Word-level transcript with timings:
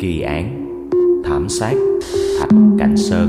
Kỳ 0.00 0.20
án 0.20 0.78
Thảm 1.24 1.48
sát 1.48 1.72
Thạch 2.40 2.50
Cảnh 2.78 2.96
Sơn. 2.96 3.28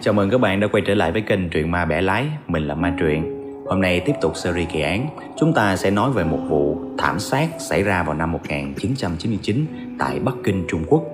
Chào 0.00 0.14
mừng 0.14 0.30
các 0.30 0.40
bạn 0.40 0.60
đã 0.60 0.66
quay 0.66 0.82
trở 0.86 0.94
lại 0.94 1.12
với 1.12 1.22
kênh 1.22 1.48
Truyện 1.48 1.70
Ma 1.70 1.84
Bẻ 1.84 2.00
Lái 2.00 2.26
Mình 2.46 2.66
là 2.66 2.74
Ma 2.74 2.94
Truyện. 3.00 3.42
Hôm 3.66 3.80
nay 3.80 4.00
tiếp 4.00 4.12
tục 4.20 4.36
series 4.36 4.68
kỳ 4.72 4.80
án. 4.80 5.06
Chúng 5.36 5.52
ta 5.52 5.76
sẽ 5.76 5.90
nói 5.90 6.10
về 6.12 6.24
một 6.24 6.40
vụ 6.48 6.78
thảm 6.98 7.18
sát 7.18 7.48
xảy 7.58 7.82
ra 7.82 8.02
vào 8.02 8.14
năm 8.14 8.32
1999 8.32 9.66
tại 9.98 10.18
Bắc 10.18 10.34
Kinh, 10.44 10.64
Trung 10.68 10.84
Quốc. 10.88 11.04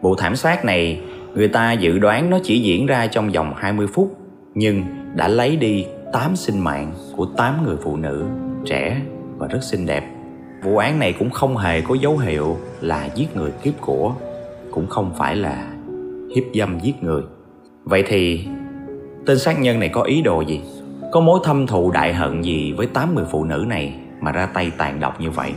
Vụ 0.00 0.14
thảm 0.14 0.36
sát 0.36 0.64
này 0.64 1.00
người 1.34 1.48
ta 1.48 1.72
dự 1.72 1.98
đoán 1.98 2.30
nó 2.30 2.38
chỉ 2.42 2.60
diễn 2.60 2.86
ra 2.86 3.06
trong 3.06 3.30
vòng 3.30 3.54
20 3.56 3.86
phút 3.86 4.16
Nhưng 4.54 4.82
đã 5.14 5.28
lấy 5.28 5.56
đi 5.56 5.86
8 6.12 6.36
sinh 6.36 6.58
mạng 6.58 6.92
của 7.16 7.26
8 7.36 7.64
người 7.64 7.76
phụ 7.82 7.96
nữ 7.96 8.26
trẻ 8.66 9.00
và 9.38 9.46
rất 9.46 9.62
xinh 9.62 9.86
đẹp. 9.86 10.04
Vụ 10.62 10.76
án 10.76 10.98
này 10.98 11.12
cũng 11.12 11.30
không 11.30 11.56
hề 11.56 11.80
có 11.80 11.94
dấu 11.94 12.18
hiệu 12.18 12.56
là 12.80 13.08
giết 13.14 13.36
người 13.36 13.50
kiếp 13.62 13.80
của, 13.80 14.14
cũng 14.70 14.86
không 14.86 15.14
phải 15.18 15.36
là 15.36 15.72
hiếp 16.34 16.44
dâm 16.54 16.78
giết 16.80 17.02
người. 17.02 17.22
Vậy 17.84 18.04
thì 18.06 18.46
tên 19.26 19.38
sát 19.38 19.60
nhân 19.60 19.80
này 19.80 19.88
có 19.88 20.02
ý 20.02 20.22
đồ 20.22 20.40
gì? 20.40 20.60
Có 21.12 21.20
mối 21.20 21.40
thâm 21.44 21.66
thù 21.66 21.90
đại 21.90 22.14
hận 22.14 22.42
gì 22.42 22.72
với 22.72 22.86
80 22.86 23.24
phụ 23.30 23.44
nữ 23.44 23.64
này 23.68 23.94
mà 24.20 24.32
ra 24.32 24.46
tay 24.46 24.72
tàn 24.78 25.00
độc 25.00 25.20
như 25.20 25.30
vậy? 25.30 25.52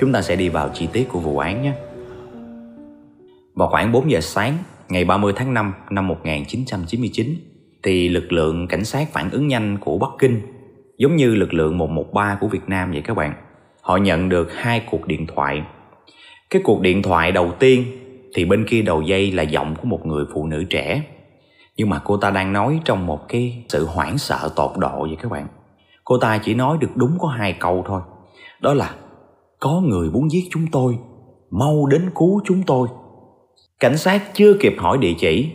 Chúng 0.00 0.12
ta 0.12 0.22
sẽ 0.22 0.36
đi 0.36 0.48
vào 0.48 0.70
chi 0.74 0.88
tiết 0.92 1.08
của 1.08 1.20
vụ 1.20 1.38
án 1.38 1.62
nhé. 1.62 1.72
Vào 3.54 3.68
khoảng 3.68 3.92
4 3.92 4.10
giờ 4.10 4.20
sáng, 4.20 4.58
ngày 4.88 5.04
30 5.04 5.32
tháng 5.36 5.54
5 5.54 5.72
năm 5.90 6.08
1999, 6.08 7.36
thì 7.82 8.08
lực 8.08 8.32
lượng 8.32 8.68
cảnh 8.68 8.84
sát 8.84 9.12
phản 9.12 9.30
ứng 9.30 9.48
nhanh 9.48 9.78
của 9.80 9.98
Bắc 9.98 10.10
Kinh 10.18 10.40
giống 10.98 11.16
như 11.16 11.34
lực 11.34 11.54
lượng 11.54 11.78
113 11.78 12.38
của 12.40 12.48
Việt 12.48 12.68
Nam 12.68 12.92
vậy 12.92 13.02
các 13.04 13.16
bạn. 13.16 13.34
Họ 13.80 13.96
nhận 13.96 14.28
được 14.28 14.52
hai 14.54 14.82
cuộc 14.90 15.06
điện 15.06 15.26
thoại. 15.26 15.62
Cái 16.50 16.62
cuộc 16.64 16.80
điện 16.80 17.02
thoại 17.02 17.32
đầu 17.32 17.52
tiên 17.58 17.84
thì 18.34 18.44
bên 18.44 18.66
kia 18.68 18.82
đầu 18.82 19.02
dây 19.02 19.32
là 19.32 19.42
giọng 19.42 19.74
của 19.76 19.88
một 19.88 20.06
người 20.06 20.24
phụ 20.34 20.46
nữ 20.46 20.64
trẻ. 20.70 21.02
Nhưng 21.76 21.90
mà 21.90 22.00
cô 22.04 22.16
ta 22.16 22.30
đang 22.30 22.52
nói 22.52 22.80
trong 22.84 23.06
một 23.06 23.28
cái 23.28 23.64
sự 23.68 23.86
hoảng 23.86 24.18
sợ 24.18 24.50
tột 24.56 24.70
độ 24.76 25.00
vậy 25.00 25.16
các 25.22 25.30
bạn. 25.30 25.46
Cô 26.04 26.18
ta 26.18 26.38
chỉ 26.38 26.54
nói 26.54 26.78
được 26.80 26.90
đúng 26.94 27.18
có 27.18 27.28
hai 27.28 27.52
câu 27.52 27.84
thôi. 27.86 28.00
Đó 28.60 28.74
là 28.74 28.94
có 29.60 29.82
người 29.86 30.10
muốn 30.10 30.30
giết 30.30 30.44
chúng 30.50 30.66
tôi, 30.72 30.98
mau 31.50 31.86
đến 31.86 32.10
cứu 32.14 32.42
chúng 32.44 32.62
tôi. 32.62 32.88
Cảnh 33.80 33.96
sát 33.96 34.34
chưa 34.34 34.54
kịp 34.60 34.74
hỏi 34.78 34.98
địa 34.98 35.14
chỉ 35.18 35.50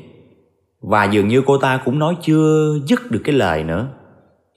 và 0.81 1.03
dường 1.03 1.27
như 1.27 1.41
cô 1.45 1.57
ta 1.57 1.81
cũng 1.85 1.99
nói 1.99 2.17
chưa 2.21 2.75
dứt 2.85 3.11
được 3.11 3.21
cái 3.23 3.35
lời 3.35 3.63
nữa 3.63 3.87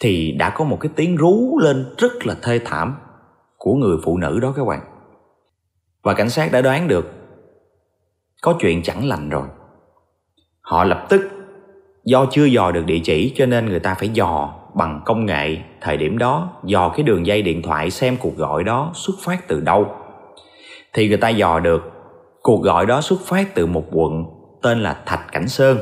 thì 0.00 0.32
đã 0.32 0.50
có 0.50 0.64
một 0.64 0.78
cái 0.80 0.92
tiếng 0.96 1.16
rú 1.16 1.58
lên 1.58 1.94
rất 1.98 2.26
là 2.26 2.34
thê 2.42 2.60
thảm 2.64 2.96
của 3.56 3.74
người 3.74 3.96
phụ 4.04 4.16
nữ 4.16 4.40
đó 4.40 4.52
các 4.56 4.64
bạn. 4.64 4.80
Và 6.02 6.14
cảnh 6.14 6.30
sát 6.30 6.52
đã 6.52 6.60
đoán 6.60 6.88
được, 6.88 7.10
có 8.42 8.54
chuyện 8.60 8.82
chẳng 8.82 9.08
lành 9.08 9.28
rồi. 9.28 9.48
Họ 10.60 10.84
lập 10.84 11.06
tức 11.08 11.22
do 12.04 12.26
chưa 12.30 12.44
dò 12.44 12.70
được 12.70 12.86
địa 12.86 13.00
chỉ 13.04 13.32
cho 13.36 13.46
nên 13.46 13.66
người 13.66 13.80
ta 13.80 13.94
phải 13.94 14.08
dò 14.08 14.54
bằng 14.74 15.02
công 15.04 15.26
nghệ 15.26 15.56
thời 15.80 15.96
điểm 15.96 16.18
đó, 16.18 16.52
dò 16.64 16.92
cái 16.96 17.02
đường 17.02 17.26
dây 17.26 17.42
điện 17.42 17.62
thoại 17.62 17.90
xem 17.90 18.16
cuộc 18.20 18.36
gọi 18.36 18.64
đó 18.64 18.90
xuất 18.94 19.14
phát 19.20 19.48
từ 19.48 19.60
đâu. 19.60 19.86
Thì 20.92 21.08
người 21.08 21.16
ta 21.16 21.28
dò 21.28 21.60
được, 21.60 21.82
cuộc 22.42 22.62
gọi 22.62 22.86
đó 22.86 23.00
xuất 23.00 23.20
phát 23.24 23.54
từ 23.54 23.66
một 23.66 23.84
quận 23.92 24.24
tên 24.62 24.82
là 24.82 25.02
thạch 25.06 25.32
cảnh 25.32 25.48
sơn. 25.48 25.78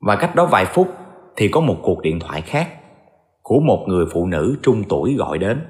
Và 0.00 0.16
cách 0.16 0.34
đó 0.34 0.46
vài 0.46 0.64
phút 0.64 0.88
thì 1.36 1.48
có 1.48 1.60
một 1.60 1.76
cuộc 1.82 2.02
điện 2.02 2.20
thoại 2.20 2.40
khác 2.40 2.68
của 3.48 3.60
một 3.60 3.84
người 3.86 4.06
phụ 4.12 4.26
nữ 4.26 4.56
trung 4.62 4.84
tuổi 4.88 5.14
gọi 5.14 5.38
đến. 5.38 5.60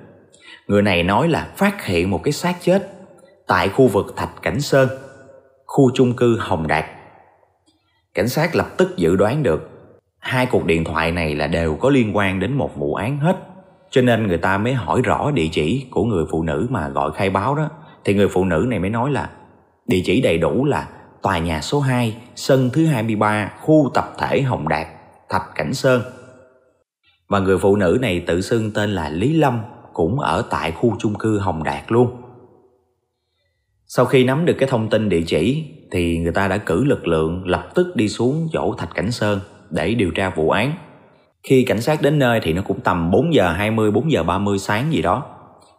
Người 0.66 0.82
này 0.82 1.02
nói 1.02 1.28
là 1.28 1.48
phát 1.56 1.84
hiện 1.84 2.10
một 2.10 2.20
cái 2.24 2.32
xác 2.32 2.54
chết 2.60 2.90
tại 3.46 3.68
khu 3.68 3.86
vực 3.86 4.14
Thạch 4.16 4.42
Cảnh 4.42 4.60
Sơn, 4.60 4.88
khu 5.66 5.90
chung 5.94 6.12
cư 6.12 6.38
Hồng 6.38 6.66
Đạt. 6.66 6.84
Cảnh 8.14 8.28
sát 8.28 8.54
lập 8.54 8.66
tức 8.76 8.96
dự 8.96 9.16
đoán 9.16 9.42
được 9.42 9.70
hai 10.18 10.46
cuộc 10.46 10.64
điện 10.64 10.84
thoại 10.84 11.12
này 11.12 11.34
là 11.34 11.46
đều 11.46 11.76
có 11.76 11.90
liên 11.90 12.16
quan 12.16 12.40
đến 12.40 12.52
một 12.52 12.76
vụ 12.76 12.94
án 12.94 13.18
hết. 13.18 13.36
Cho 13.90 14.02
nên 14.02 14.26
người 14.26 14.38
ta 14.38 14.58
mới 14.58 14.74
hỏi 14.74 15.02
rõ 15.04 15.30
địa 15.30 15.48
chỉ 15.52 15.86
của 15.90 16.04
người 16.04 16.24
phụ 16.30 16.42
nữ 16.42 16.66
mà 16.70 16.88
gọi 16.88 17.10
khai 17.12 17.30
báo 17.30 17.54
đó. 17.54 17.70
Thì 18.04 18.14
người 18.14 18.28
phụ 18.28 18.44
nữ 18.44 18.66
này 18.68 18.78
mới 18.78 18.90
nói 18.90 19.10
là 19.10 19.30
địa 19.86 20.02
chỉ 20.04 20.20
đầy 20.20 20.38
đủ 20.38 20.64
là 20.64 20.88
tòa 21.22 21.38
nhà 21.38 21.60
số 21.60 21.80
2, 21.80 22.16
sân 22.34 22.70
thứ 22.72 22.86
23, 22.86 23.52
khu 23.60 23.90
tập 23.94 24.14
thể 24.18 24.42
Hồng 24.42 24.68
Đạt, 24.68 24.86
Thạch 25.28 25.46
Cảnh 25.54 25.74
Sơn. 25.74 26.02
Và 27.28 27.38
người 27.38 27.58
phụ 27.58 27.76
nữ 27.76 27.98
này 28.00 28.20
tự 28.20 28.40
xưng 28.40 28.70
tên 28.70 28.90
là 28.90 29.08
Lý 29.10 29.32
Lâm, 29.32 29.60
cũng 29.92 30.20
ở 30.20 30.42
tại 30.50 30.72
khu 30.72 30.96
chung 30.98 31.14
cư 31.14 31.38
Hồng 31.38 31.64
Đạt 31.64 31.84
luôn. 31.88 32.22
Sau 33.86 34.04
khi 34.04 34.24
nắm 34.24 34.44
được 34.44 34.54
cái 34.58 34.68
thông 34.68 34.90
tin 34.90 35.08
địa 35.08 35.22
chỉ 35.26 35.64
thì 35.90 36.18
người 36.18 36.32
ta 36.32 36.48
đã 36.48 36.58
cử 36.58 36.84
lực 36.84 37.08
lượng 37.08 37.46
lập 37.46 37.68
tức 37.74 37.96
đi 37.96 38.08
xuống 38.08 38.48
chỗ 38.52 38.74
Thạch 38.78 38.94
Cảnh 38.94 39.12
Sơn 39.12 39.40
để 39.70 39.94
điều 39.94 40.10
tra 40.10 40.30
vụ 40.30 40.50
án. 40.50 40.72
Khi 41.42 41.64
cảnh 41.64 41.80
sát 41.80 42.02
đến 42.02 42.18
nơi 42.18 42.40
thì 42.42 42.52
nó 42.52 42.62
cũng 42.62 42.80
tầm 42.80 43.10
4 43.10 43.34
giờ 43.34 43.52
20, 43.52 43.90
4 43.90 44.12
giờ 44.12 44.22
30 44.22 44.58
sáng 44.58 44.92
gì 44.92 45.02
đó. 45.02 45.26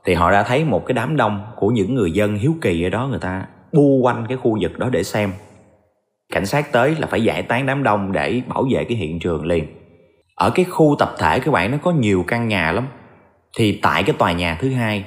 Thì 0.05 0.13
họ 0.13 0.31
đã 0.31 0.43
thấy 0.43 0.65
một 0.65 0.85
cái 0.85 0.93
đám 0.93 1.17
đông 1.17 1.41
của 1.55 1.67
những 1.67 1.95
người 1.95 2.11
dân 2.11 2.35
hiếu 2.35 2.55
kỳ 2.61 2.83
ở 2.83 2.89
đó 2.89 3.07
người 3.07 3.19
ta 3.19 3.45
bu 3.73 3.99
quanh 4.01 4.25
cái 4.29 4.38
khu 4.38 4.57
vực 4.61 4.79
đó 4.79 4.89
để 4.89 5.03
xem 5.03 5.31
cảnh 6.33 6.45
sát 6.45 6.71
tới 6.71 6.95
là 6.99 7.07
phải 7.07 7.23
giải 7.23 7.43
tán 7.43 7.65
đám 7.65 7.83
đông 7.83 8.11
để 8.11 8.41
bảo 8.47 8.65
vệ 8.71 8.83
cái 8.83 8.97
hiện 8.97 9.19
trường 9.19 9.45
liền 9.45 9.65
ở 10.39 10.50
cái 10.50 10.66
khu 10.66 10.95
tập 11.00 11.16
thể 11.17 11.39
các 11.39 11.51
bạn, 11.51 11.72
nó 11.72 11.77
có 11.83 11.91
nhiều 11.91 12.23
căn 12.27 12.47
nhà 12.47 12.72
lắm. 12.72 12.88
Thì 13.57 13.79
tại 13.81 14.03
cái 14.03 14.16
tòa 14.19 14.31
nhà 14.31 14.57
thứ 14.61 14.72
hai, 14.72 15.05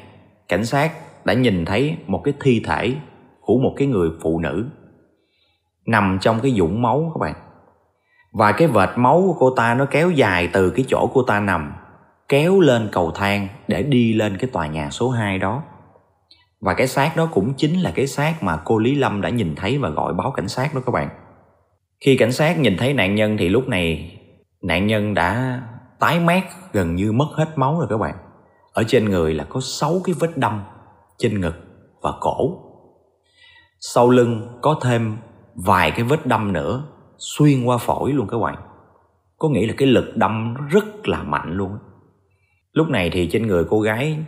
cảnh 0.49 0.65
sát 0.65 0.93
đã 1.25 1.35
nhìn 1.35 1.65
thấy 1.65 1.97
một 2.07 2.21
cái 2.25 2.35
thi 2.41 2.63
thể 2.65 2.95
của 3.41 3.59
một 3.59 3.75
cái 3.77 3.89
người 3.89 4.11
phụ 4.23 4.39
nữ 4.39 4.67
nằm 5.87 6.19
trong 6.21 6.41
cái 6.41 6.55
dũng 6.59 6.83
máu 6.83 7.11
các 7.15 7.19
bạn. 7.21 7.35
Và 8.33 8.53
cái 8.53 8.69
vệt 8.69 8.89
máu 8.97 9.23
của 9.27 9.35
cô 9.39 9.55
ta 9.57 9.75
nó 9.75 9.87
kéo 9.91 10.11
dài 10.11 10.49
từ 10.53 10.71
cái 10.71 10.85
chỗ 10.89 11.11
cô 11.15 11.23
ta 11.23 11.41
nằm, 11.41 11.73
kéo 12.29 12.61
lên 12.61 12.89
cầu 12.93 13.11
thang 13.11 13.49
để 13.69 13.83
đi 13.83 14.13
lên 14.13 14.37
cái 14.39 14.51
tòa 14.53 14.67
nhà 14.67 14.91
số 14.91 15.11
2 15.11 15.39
đó. 15.39 15.63
Và 16.61 16.75
cái 16.75 16.87
xác 16.87 17.17
đó 17.17 17.29
cũng 17.33 17.55
chính 17.57 17.81
là 17.81 17.93
cái 17.95 18.07
xác 18.07 18.43
mà 18.43 18.57
cô 18.65 18.79
Lý 18.79 18.95
Lâm 18.95 19.21
đã 19.21 19.29
nhìn 19.29 19.55
thấy 19.55 19.79
và 19.79 19.89
gọi 19.89 20.15
báo 20.15 20.31
cảnh 20.31 20.49
sát 20.49 20.75
đó 20.75 20.81
các 20.87 20.93
bạn. 20.93 21.09
Khi 22.01 22.17
cảnh 22.17 22.33
sát 22.33 22.59
nhìn 22.59 22.77
thấy 22.77 22.95
nạn 22.95 23.15
nhân 23.15 23.37
thì 23.37 23.49
lúc 23.49 23.69
này 23.69 24.19
nạn 24.63 24.87
nhân 24.87 25.15
đã 25.15 25.61
tái 25.99 26.21
mét, 26.21 26.45
gần 26.73 26.95
như 26.95 27.13
mất 27.13 27.27
hết 27.35 27.59
máu 27.59 27.79
rồi 27.79 27.87
các 27.91 27.97
bạn. 27.97 28.15
Ở 28.73 28.85
trên 28.87 29.05
người 29.05 29.35
là 29.35 29.45
có 29.45 29.61
6 29.61 30.01
cái 30.05 30.15
vết 30.19 30.37
đâm 30.37 30.63
trên 31.19 31.41
ngực 31.41 31.55
và 32.03 32.13
cổ. 32.21 32.59
Sau 33.81 34.11
lưng 34.11 34.59
có 34.61 34.79
thêm 34.83 35.17
vài 35.55 35.91
cái 35.91 36.03
vết 36.03 36.27
đâm 36.27 36.53
nữa, 36.53 36.85
xuyên 37.19 37.65
qua 37.65 37.79
phổi 37.79 38.13
luôn 38.13 38.27
các 38.29 38.39
bạn. 38.39 38.57
Có 39.39 39.49
nghĩa 39.49 39.67
là 39.67 39.75
cái 39.77 39.89
lực 39.89 40.17
đâm 40.17 40.55
rất 40.69 41.09
là 41.09 41.23
mạnh 41.23 41.53
luôn. 41.53 41.79
Lúc 42.73 42.89
này 42.89 43.11
thì 43.11 43.29
trên 43.33 43.47
người 43.47 43.65
cô 43.65 43.81
gái 43.81 44.19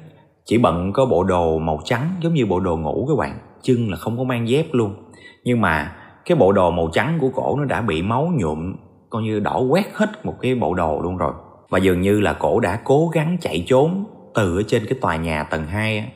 chỉ 0.45 0.59
bận 0.59 0.93
có 0.93 1.07
bộ 1.07 1.25
đồ 1.25 1.59
màu 1.59 1.81
trắng, 1.85 2.15
giống 2.21 2.35
như 2.35 2.47
bộ 2.47 2.61
đồ 2.61 2.77
ngủ 2.77 3.07
các 3.09 3.15
bạn, 3.19 3.39
chân 3.63 3.91
là 3.91 3.97
không 3.97 4.19
có 4.19 4.25
mang 4.25 4.49
dép 4.49 4.67
luôn 4.73 5.05
nhưng 5.45 5.61
mà 5.61 5.97
cái 6.25 6.37
bộ 6.37 6.53
đồ 6.53 6.71
màu 6.71 6.89
trắng 6.93 7.19
của 7.21 7.29
cổ 7.35 7.57
nó 7.59 7.65
đã 7.65 7.81
bị 7.81 8.03
máu 8.03 8.33
nhuộm 8.35 8.77
coi 9.15 9.23
như 9.23 9.41
đỏ 9.41 9.59
quét 9.59 9.85
hết 9.95 10.27
một 10.27 10.35
cái 10.41 10.55
bộ 10.55 10.75
đồ 10.75 11.01
luôn 11.03 11.17
rồi. 11.17 11.33
Và 11.69 11.79
dường 11.79 12.01
như 12.01 12.21
là 12.21 12.33
cổ 12.33 12.61
đã 12.61 12.81
cố 12.85 13.09
gắng 13.09 13.37
chạy 13.41 13.65
trốn 13.67 14.05
từ 14.35 14.59
ở 14.59 14.63
trên 14.69 14.87
cái 14.87 14.99
tòa 15.01 15.17
nhà 15.17 15.45
tầng 15.45 15.67
2 15.67 16.13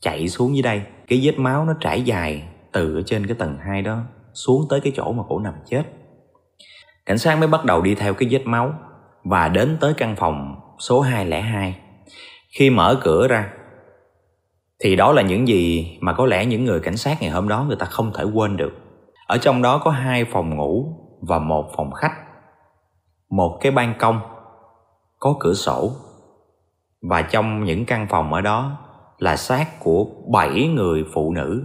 chạy 0.00 0.28
xuống 0.28 0.54
dưới 0.54 0.62
đây. 0.62 0.82
Cái 1.08 1.20
vết 1.22 1.38
máu 1.38 1.64
nó 1.64 1.74
trải 1.80 2.02
dài 2.02 2.42
từ 2.72 2.94
ở 2.94 3.02
trên 3.06 3.26
cái 3.26 3.36
tầng 3.38 3.58
2 3.60 3.82
đó 3.82 3.98
xuống 4.34 4.62
tới 4.70 4.80
cái 4.80 4.92
chỗ 4.96 5.12
mà 5.12 5.22
cổ 5.28 5.38
nằm 5.38 5.54
chết. 5.66 5.82
Cảnh 7.06 7.18
sát 7.18 7.38
mới 7.38 7.48
bắt 7.48 7.64
đầu 7.64 7.82
đi 7.82 7.94
theo 7.94 8.14
cái 8.14 8.28
vết 8.30 8.46
máu 8.46 8.72
và 9.24 9.48
đến 9.48 9.76
tới 9.80 9.94
căn 9.94 10.16
phòng 10.16 10.60
số 10.78 11.00
202 11.00 11.76
khi 12.58 12.70
mở 12.70 13.00
cửa 13.02 13.28
ra, 13.28 13.52
thì 14.80 14.96
đó 14.96 15.12
là 15.12 15.22
những 15.22 15.48
gì 15.48 15.98
mà 16.00 16.12
có 16.12 16.26
lẽ 16.26 16.46
những 16.46 16.64
người 16.64 16.80
cảnh 16.80 16.96
sát 16.96 17.22
ngày 17.22 17.30
hôm 17.30 17.48
đó 17.48 17.64
người 17.68 17.76
ta 17.76 17.86
không 17.86 18.12
thể 18.14 18.24
quên 18.24 18.56
được. 18.56 18.72
Ở 19.26 19.38
trong 19.38 19.62
đó 19.62 19.78
có 19.78 19.90
hai 19.90 20.24
phòng 20.24 20.56
ngủ 20.56 20.86
và 21.20 21.38
một 21.38 21.70
phòng 21.76 21.92
khách 21.92 22.12
một 23.30 23.58
cái 23.60 23.72
ban 23.72 23.94
công 23.98 24.20
có 25.18 25.36
cửa 25.40 25.54
sổ. 25.54 25.92
Và 27.02 27.22
trong 27.22 27.64
những 27.64 27.84
căn 27.84 28.06
phòng 28.10 28.32
ở 28.32 28.40
đó 28.40 28.78
là 29.18 29.36
xác 29.36 29.80
của 29.80 30.06
bảy 30.32 30.68
người 30.68 31.04
phụ 31.14 31.32
nữ. 31.32 31.62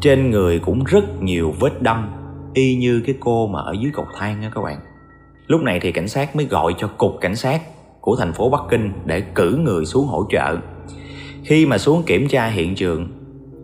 Trên 0.00 0.30
người 0.30 0.58
cũng 0.58 0.84
rất 0.84 1.22
nhiều 1.22 1.54
vết 1.60 1.82
đâm, 1.82 2.10
y 2.54 2.76
như 2.76 3.02
cái 3.06 3.14
cô 3.20 3.46
mà 3.46 3.60
ở 3.60 3.72
dưới 3.80 3.92
cầu 3.94 4.06
thang 4.18 4.42
đó 4.42 4.48
các 4.54 4.60
bạn. 4.60 4.80
Lúc 5.46 5.62
này 5.62 5.80
thì 5.80 5.92
cảnh 5.92 6.08
sát 6.08 6.36
mới 6.36 6.46
gọi 6.46 6.74
cho 6.78 6.88
cục 6.98 7.12
cảnh 7.20 7.36
sát 7.36 7.60
của 8.00 8.16
thành 8.16 8.32
phố 8.32 8.50
Bắc 8.50 8.60
Kinh 8.70 8.92
để 9.04 9.20
cử 9.20 9.56
người 9.56 9.84
xuống 9.84 10.06
hỗ 10.06 10.26
trợ. 10.30 10.56
Khi 11.44 11.66
mà 11.66 11.78
xuống 11.78 12.02
kiểm 12.06 12.28
tra 12.28 12.46
hiện 12.46 12.74
trường, 12.74 13.08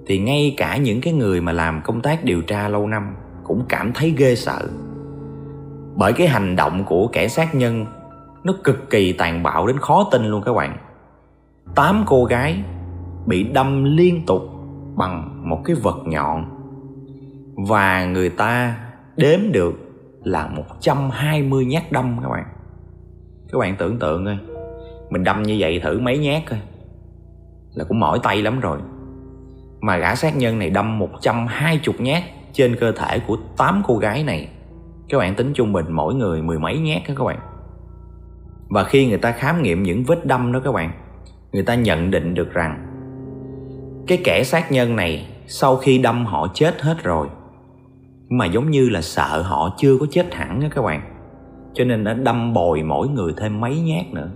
thì 0.06 0.18
ngay 0.18 0.54
cả 0.56 0.76
những 0.76 1.00
cái 1.00 1.12
người 1.12 1.40
mà 1.40 1.52
làm 1.52 1.80
công 1.84 2.00
tác 2.00 2.24
điều 2.24 2.42
tra 2.42 2.68
lâu 2.68 2.86
năm 2.86 3.16
cũng 3.44 3.64
cảm 3.68 3.92
thấy 3.92 4.14
ghê 4.16 4.34
sợ 4.34 4.68
bởi 5.96 6.12
cái 6.12 6.26
hành 6.26 6.56
động 6.56 6.84
của 6.84 7.06
kẻ 7.06 7.28
sát 7.28 7.54
nhân, 7.54 7.86
nó 8.44 8.52
cực 8.64 8.90
kỳ 8.90 9.12
tàn 9.12 9.42
bạo 9.42 9.66
đến 9.66 9.78
khó 9.78 10.08
tin 10.12 10.24
luôn 10.24 10.42
các 10.42 10.52
bạn. 10.52 10.76
Tám 11.74 12.04
cô 12.06 12.24
gái 12.24 12.62
bị 13.26 13.42
đâm 13.42 13.84
liên 13.84 14.26
tục 14.26 14.42
bằng 14.96 15.42
một 15.48 15.62
cái 15.64 15.76
vật 15.76 15.96
nhọn. 16.06 16.44
Và 17.56 18.04
người 18.04 18.28
ta 18.28 18.76
đếm 19.16 19.38
được 19.52 19.74
là 20.24 20.46
120 20.46 21.64
nhát 21.64 21.92
đâm 21.92 22.16
các 22.22 22.28
bạn. 22.28 22.44
Các 23.52 23.58
bạn 23.58 23.76
tưởng 23.78 23.98
tượng 23.98 24.24
coi 24.24 24.38
mình 25.10 25.24
đâm 25.24 25.42
như 25.42 25.56
vậy 25.58 25.80
thử 25.84 25.98
mấy 25.98 26.18
nhát 26.18 26.42
coi. 26.46 26.58
Là 27.74 27.84
cũng 27.84 28.00
mỏi 28.00 28.18
tay 28.22 28.42
lắm 28.42 28.60
rồi. 28.60 28.78
Mà 29.80 29.96
gã 29.96 30.14
sát 30.14 30.36
nhân 30.36 30.58
này 30.58 30.70
đâm 30.70 30.98
120 30.98 31.94
nhát 31.98 32.22
trên 32.52 32.76
cơ 32.80 32.92
thể 32.92 33.18
của 33.26 33.36
8 33.56 33.82
cô 33.86 33.96
gái 33.98 34.24
này 34.24 34.48
các 35.12 35.18
bạn 35.18 35.34
tính 35.34 35.52
trung 35.54 35.72
bình 35.72 35.86
mỗi 35.90 36.14
người 36.14 36.42
mười 36.42 36.58
mấy 36.58 36.78
nhát 36.78 37.02
đó 37.08 37.14
các 37.18 37.24
bạn? 37.24 37.38
Và 38.68 38.84
khi 38.84 39.06
người 39.06 39.18
ta 39.18 39.32
khám 39.32 39.62
nghiệm 39.62 39.82
những 39.82 40.04
vết 40.04 40.26
đâm 40.26 40.52
đó 40.52 40.60
các 40.64 40.72
bạn, 40.72 40.92
người 41.52 41.62
ta 41.62 41.74
nhận 41.74 42.10
định 42.10 42.34
được 42.34 42.52
rằng 42.52 42.86
cái 44.06 44.18
kẻ 44.24 44.42
sát 44.44 44.72
nhân 44.72 44.96
này 44.96 45.26
sau 45.46 45.76
khi 45.76 45.98
đâm 45.98 46.26
họ 46.26 46.46
chết 46.54 46.80
hết 46.80 47.02
rồi, 47.02 47.26
mà 48.28 48.46
giống 48.46 48.70
như 48.70 48.88
là 48.88 49.02
sợ 49.02 49.42
họ 49.42 49.74
chưa 49.78 49.98
có 50.00 50.06
chết 50.10 50.34
hẳn 50.34 50.60
đó 50.60 50.66
các 50.70 50.82
bạn. 50.82 51.02
Cho 51.74 51.84
nên 51.84 52.04
đã 52.04 52.14
đâm 52.14 52.52
bồi 52.52 52.82
mỗi 52.82 53.08
người 53.08 53.32
thêm 53.36 53.60
mấy 53.60 53.80
nhát 53.80 54.06
nữa. 54.12 54.30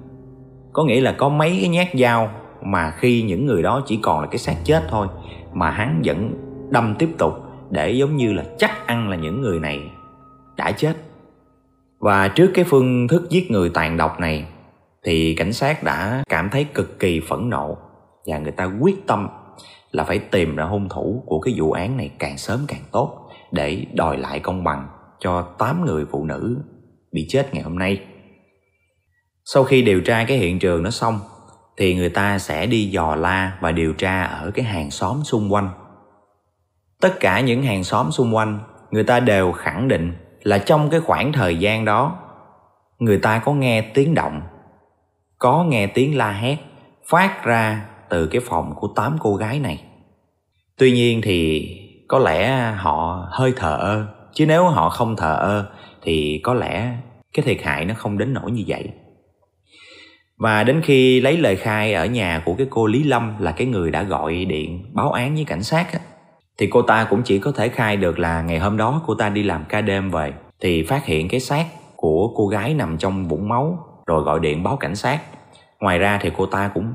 Có 0.72 0.84
nghĩa 0.84 1.00
là 1.00 1.12
có 1.12 1.28
mấy 1.28 1.58
cái 1.60 1.68
nhát 1.68 1.88
dao 1.94 2.30
mà 2.62 2.90
khi 2.90 3.22
những 3.22 3.46
người 3.46 3.62
đó 3.62 3.82
chỉ 3.86 3.98
còn 4.02 4.20
là 4.20 4.26
cái 4.26 4.38
xác 4.38 4.56
chết 4.64 4.82
thôi, 4.88 5.06
mà 5.52 5.70
hắn 5.70 6.02
vẫn 6.04 6.30
đâm 6.70 6.94
tiếp 6.98 7.08
tục 7.18 7.32
để 7.70 7.90
giống 7.90 8.16
như 8.16 8.32
là 8.32 8.44
chắc 8.58 8.86
ăn 8.86 9.08
là 9.08 9.16
những 9.16 9.40
người 9.40 9.60
này 9.60 9.90
đã 10.56 10.72
chết 10.72 10.96
và 11.98 12.28
trước 12.28 12.50
cái 12.54 12.64
phương 12.64 13.08
thức 13.08 13.30
giết 13.30 13.50
người 13.50 13.70
tàn 13.74 13.96
độc 13.96 14.20
này, 14.20 14.46
thì 15.04 15.34
cảnh 15.34 15.52
sát 15.52 15.82
đã 15.82 16.22
cảm 16.28 16.50
thấy 16.50 16.64
cực 16.64 16.98
kỳ 16.98 17.20
phẫn 17.20 17.50
nộ 17.50 17.78
và 18.26 18.38
người 18.38 18.52
ta 18.52 18.70
quyết 18.80 19.06
tâm 19.06 19.28
là 19.90 20.04
phải 20.04 20.18
tìm 20.18 20.56
ra 20.56 20.64
hung 20.64 20.88
thủ 20.88 21.22
của 21.26 21.40
cái 21.40 21.54
vụ 21.56 21.72
án 21.72 21.96
này 21.96 22.10
càng 22.18 22.38
sớm 22.38 22.60
càng 22.68 22.82
tốt 22.92 23.28
để 23.52 23.86
đòi 23.92 24.18
lại 24.18 24.40
công 24.40 24.64
bằng 24.64 24.88
cho 25.18 25.42
8 25.58 25.84
người 25.84 26.04
phụ 26.10 26.24
nữ 26.24 26.58
bị 27.12 27.26
chết 27.28 27.54
ngày 27.54 27.62
hôm 27.62 27.78
nay. 27.78 28.04
Sau 29.44 29.64
khi 29.64 29.82
điều 29.82 30.00
tra 30.00 30.24
cái 30.24 30.38
hiện 30.38 30.58
trường 30.58 30.82
nó 30.82 30.90
xong, 30.90 31.20
thì 31.76 31.94
người 31.94 32.08
ta 32.08 32.38
sẽ 32.38 32.66
đi 32.66 32.84
dò 32.84 33.14
la 33.14 33.58
và 33.60 33.72
điều 33.72 33.92
tra 33.92 34.22
ở 34.22 34.50
cái 34.50 34.64
hàng 34.64 34.90
xóm 34.90 35.24
xung 35.24 35.52
quanh. 35.52 35.70
Tất 37.00 37.20
cả 37.20 37.40
những 37.40 37.62
hàng 37.62 37.84
xóm 37.84 38.10
xung 38.10 38.34
quanh, 38.34 38.58
người 38.90 39.04
ta 39.04 39.20
đều 39.20 39.52
khẳng 39.52 39.88
định 39.88 40.12
là 40.46 40.58
trong 40.58 40.90
cái 40.90 41.00
khoảng 41.00 41.32
thời 41.32 41.56
gian 41.56 41.84
đó 41.84 42.18
người 42.98 43.18
ta 43.18 43.38
có 43.38 43.52
nghe 43.52 43.82
tiếng 43.82 44.14
động 44.14 44.40
có 45.38 45.64
nghe 45.64 45.86
tiếng 45.86 46.16
la 46.16 46.32
hét 46.32 46.56
phát 47.08 47.44
ra 47.44 47.86
từ 48.08 48.26
cái 48.26 48.40
phòng 48.44 48.74
của 48.76 48.88
tám 48.96 49.16
cô 49.20 49.34
gái 49.34 49.58
này. 49.58 49.82
Tuy 50.78 50.92
nhiên 50.92 51.20
thì 51.22 51.68
có 52.08 52.18
lẽ 52.18 52.70
họ 52.76 53.28
hơi 53.30 53.52
thờ 53.56 53.76
ơ 53.76 54.06
chứ 54.32 54.46
nếu 54.46 54.64
họ 54.64 54.90
không 54.90 55.16
thờ 55.16 55.34
ơ 55.34 55.66
thì 56.02 56.40
có 56.44 56.54
lẽ 56.54 56.92
cái 57.32 57.46
thiệt 57.46 57.62
hại 57.62 57.84
nó 57.84 57.94
không 57.94 58.18
đến 58.18 58.34
nỗi 58.34 58.50
như 58.50 58.64
vậy. 58.66 58.88
Và 60.38 60.64
đến 60.64 60.80
khi 60.84 61.20
lấy 61.20 61.36
lời 61.36 61.56
khai 61.56 61.94
ở 61.94 62.06
nhà 62.06 62.42
của 62.44 62.54
cái 62.54 62.66
cô 62.70 62.86
Lý 62.86 63.02
Lâm 63.02 63.38
là 63.38 63.52
cái 63.52 63.66
người 63.66 63.90
đã 63.90 64.02
gọi 64.02 64.44
điện 64.44 64.90
báo 64.92 65.12
án 65.12 65.34
với 65.34 65.44
cảnh 65.44 65.62
sát 65.62 65.92
á, 65.92 66.00
thì 66.58 66.66
cô 66.66 66.82
ta 66.82 67.06
cũng 67.10 67.22
chỉ 67.22 67.38
có 67.38 67.52
thể 67.52 67.68
khai 67.68 67.96
được 67.96 68.18
là 68.18 68.42
ngày 68.42 68.58
hôm 68.58 68.76
đó 68.76 69.02
cô 69.06 69.14
ta 69.14 69.28
đi 69.28 69.42
làm 69.42 69.64
ca 69.68 69.80
đêm 69.80 70.10
về 70.10 70.32
thì 70.60 70.82
phát 70.82 71.04
hiện 71.04 71.28
cái 71.28 71.40
xác 71.40 71.66
của 71.96 72.32
cô 72.36 72.46
gái 72.46 72.74
nằm 72.74 72.98
trong 72.98 73.28
vũng 73.28 73.48
máu 73.48 73.78
rồi 74.06 74.22
gọi 74.22 74.40
điện 74.40 74.62
báo 74.62 74.76
cảnh 74.76 74.96
sát. 74.96 75.20
Ngoài 75.80 75.98
ra 75.98 76.18
thì 76.22 76.30
cô 76.36 76.46
ta 76.46 76.70
cũng 76.74 76.92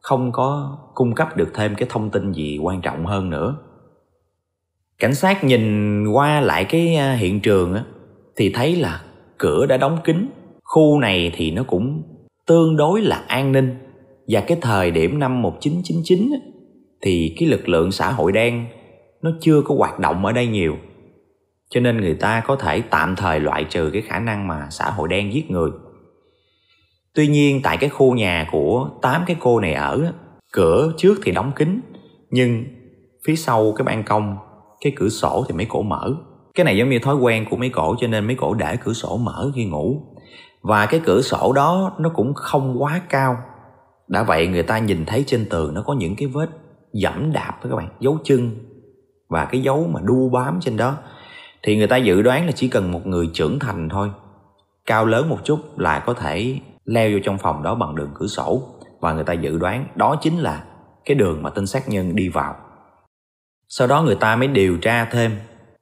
không 0.00 0.32
có 0.32 0.78
cung 0.94 1.14
cấp 1.14 1.36
được 1.36 1.50
thêm 1.54 1.74
cái 1.74 1.88
thông 1.90 2.10
tin 2.10 2.32
gì 2.32 2.58
quan 2.58 2.80
trọng 2.80 3.06
hơn 3.06 3.30
nữa. 3.30 3.56
Cảnh 4.98 5.14
sát 5.14 5.44
nhìn 5.44 6.06
qua 6.06 6.40
lại 6.40 6.64
cái 6.64 6.96
à, 6.96 7.12
hiện 7.12 7.40
trường 7.40 7.74
á 7.74 7.84
thì 8.36 8.52
thấy 8.54 8.76
là 8.76 9.02
cửa 9.38 9.66
đã 9.66 9.76
đóng 9.76 9.98
kín. 10.04 10.30
Khu 10.64 11.00
này 11.00 11.32
thì 11.34 11.50
nó 11.50 11.62
cũng 11.62 12.02
tương 12.46 12.76
đối 12.76 13.00
là 13.00 13.24
an 13.28 13.52
ninh. 13.52 13.74
Và 14.28 14.40
cái 14.40 14.58
thời 14.60 14.90
điểm 14.90 15.18
năm 15.18 15.42
1999 15.42 16.30
á, 16.32 16.38
thì 17.00 17.34
cái 17.38 17.48
lực 17.48 17.68
lượng 17.68 17.92
xã 17.92 18.12
hội 18.12 18.32
đen 18.32 18.66
nó 19.22 19.30
chưa 19.40 19.62
có 19.62 19.74
hoạt 19.78 19.98
động 19.98 20.26
ở 20.26 20.32
đây 20.32 20.46
nhiều. 20.46 20.76
Cho 21.70 21.80
nên 21.80 22.00
người 22.00 22.14
ta 22.14 22.42
có 22.46 22.56
thể 22.56 22.80
tạm 22.80 23.16
thời 23.16 23.40
loại 23.40 23.64
trừ 23.64 23.90
cái 23.92 24.02
khả 24.02 24.18
năng 24.18 24.48
mà 24.48 24.66
xã 24.70 24.90
hội 24.90 25.08
đen 25.08 25.32
giết 25.32 25.50
người. 25.50 25.70
Tuy 27.14 27.26
nhiên, 27.26 27.60
tại 27.62 27.76
cái 27.76 27.90
khu 27.90 28.14
nhà 28.14 28.48
của 28.52 28.90
tám 29.02 29.22
cái 29.26 29.36
cô 29.40 29.60
này 29.60 29.74
ở, 29.74 30.12
cửa 30.52 30.92
trước 30.96 31.14
thì 31.22 31.32
đóng 31.32 31.52
kín, 31.56 31.80
nhưng 32.30 32.64
phía 33.26 33.36
sau 33.36 33.72
cái 33.76 33.84
ban 33.84 34.04
công, 34.04 34.36
cái 34.80 34.92
cửa 34.96 35.08
sổ 35.08 35.44
thì 35.48 35.54
mấy 35.54 35.66
cổ 35.66 35.82
mở. 35.82 36.14
Cái 36.54 36.64
này 36.64 36.76
giống 36.76 36.90
như 36.90 36.98
thói 36.98 37.16
quen 37.16 37.46
của 37.50 37.56
mấy 37.56 37.68
cổ, 37.68 37.96
cho 38.00 38.06
nên 38.06 38.26
mấy 38.26 38.36
cổ 38.36 38.54
để 38.54 38.76
cửa 38.84 38.92
sổ 38.92 39.16
mở 39.16 39.52
khi 39.54 39.64
ngủ. 39.64 40.02
Và 40.62 40.86
cái 40.86 41.00
cửa 41.04 41.22
sổ 41.22 41.52
đó 41.52 41.92
nó 41.98 42.08
cũng 42.08 42.34
không 42.34 42.82
quá 42.82 43.02
cao. 43.08 43.36
Đã 44.08 44.22
vậy 44.22 44.46
người 44.46 44.62
ta 44.62 44.78
nhìn 44.78 45.04
thấy 45.06 45.24
trên 45.26 45.46
tường 45.50 45.74
nó 45.74 45.82
có 45.82 45.94
những 45.94 46.16
cái 46.16 46.28
vết 46.28 46.48
dẫm 46.92 47.32
đạp 47.32 47.58
đó 47.62 47.70
các 47.70 47.76
bạn, 47.76 47.88
dấu 48.00 48.18
chân 48.24 48.50
và 49.32 49.44
cái 49.44 49.60
dấu 49.60 49.88
mà 49.92 50.00
đu 50.04 50.28
bám 50.28 50.58
trên 50.60 50.76
đó, 50.76 50.96
thì 51.62 51.76
người 51.76 51.86
ta 51.86 51.96
dự 51.96 52.22
đoán 52.22 52.46
là 52.46 52.52
chỉ 52.52 52.68
cần 52.68 52.92
một 52.92 53.06
người 53.06 53.30
trưởng 53.32 53.58
thành 53.58 53.88
thôi, 53.88 54.10
cao 54.86 55.06
lớn 55.06 55.28
một 55.28 55.38
chút 55.44 55.78
là 55.78 55.98
có 55.98 56.14
thể 56.14 56.58
leo 56.84 57.10
vô 57.12 57.18
trong 57.24 57.38
phòng 57.38 57.62
đó 57.62 57.74
bằng 57.74 57.94
đường 57.94 58.10
cửa 58.14 58.26
sổ. 58.26 58.62
Và 59.00 59.12
người 59.12 59.24
ta 59.24 59.32
dự 59.32 59.58
đoán 59.58 59.86
đó 59.94 60.16
chính 60.22 60.38
là 60.38 60.64
cái 61.04 61.14
đường 61.14 61.42
mà 61.42 61.50
tên 61.50 61.66
sát 61.66 61.88
nhân 61.88 62.16
đi 62.16 62.28
vào. 62.28 62.56
Sau 63.68 63.88
đó 63.88 64.02
người 64.02 64.14
ta 64.14 64.36
mới 64.36 64.48
điều 64.48 64.76
tra 64.76 65.04
thêm 65.04 65.36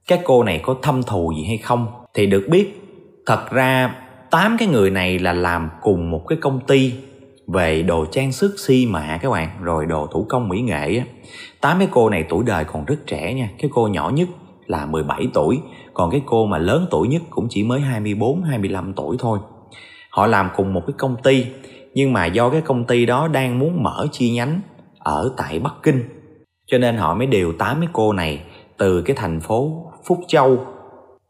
các 0.08 0.20
cô 0.25 0.43
này 0.43 0.61
có 0.62 0.76
thâm 0.82 1.03
thù 1.03 1.32
gì 1.37 1.44
hay 1.49 1.58
không. 1.58 1.87
Thì 2.14 2.26
được 2.26 2.46
biết, 2.50 2.81
thật 3.26 3.50
ra 3.50 3.94
tám 4.31 4.56
cái 4.58 4.69
người 4.69 4.91
này 4.91 5.19
là 5.19 5.32
làm 5.32 5.70
cùng 5.82 6.11
một 6.11 6.25
cái 6.29 6.38
công 6.41 6.61
ty 6.61 6.94
về 7.46 7.82
đồ 7.82 8.06
trang 8.12 8.32
sức 8.32 8.55
si 8.58 8.87
mạ 8.87 9.19
các 9.23 9.31
bạn, 9.31 9.49
rồi 9.62 9.87
đồ 9.87 10.06
thủ 10.06 10.26
công 10.29 10.49
mỹ 10.49 10.61
nghệ 10.61 10.96
á 10.99 11.05
tám 11.60 11.78
cái 11.78 11.88
cô 11.90 12.10
này 12.10 12.24
tuổi 12.28 12.44
đời 12.46 12.64
còn 12.64 12.84
rất 12.84 13.06
trẻ 13.06 13.34
nha 13.34 13.50
cái 13.58 13.70
cô 13.74 13.88
nhỏ 13.88 14.10
nhất 14.14 14.28
là 14.66 14.86
17 14.86 15.26
tuổi 15.34 15.60
còn 15.94 16.10
cái 16.10 16.22
cô 16.26 16.46
mà 16.46 16.58
lớn 16.58 16.86
tuổi 16.90 17.08
nhất 17.08 17.22
cũng 17.30 17.46
chỉ 17.50 17.62
mới 17.64 17.80
24 17.80 18.42
25 18.42 18.92
tuổi 18.96 19.16
thôi 19.18 19.38
họ 20.10 20.26
làm 20.26 20.50
cùng 20.56 20.72
một 20.72 20.82
cái 20.86 20.94
công 20.98 21.16
ty, 21.22 21.46
nhưng 21.94 22.12
mà 22.12 22.26
do 22.26 22.50
cái 22.50 22.60
công 22.60 22.84
ty 22.84 23.06
đó 23.06 23.28
đang 23.28 23.58
muốn 23.58 23.82
mở 23.82 24.06
chi 24.12 24.30
nhánh 24.30 24.60
ở 24.98 25.34
tại 25.36 25.58
Bắc 25.58 25.74
Kinh 25.82 26.05
cho 26.67 26.79
nên 26.79 26.96
họ 26.96 27.14
mới 27.14 27.26
điều 27.26 27.52
tám 27.52 27.81
cái 27.81 27.88
cô 27.93 28.12
này 28.12 28.43
từ 28.79 29.02
cái 29.02 29.17
thành 29.17 29.40
phố 29.40 29.86
Phúc 30.05 30.19
Châu, 30.29 30.67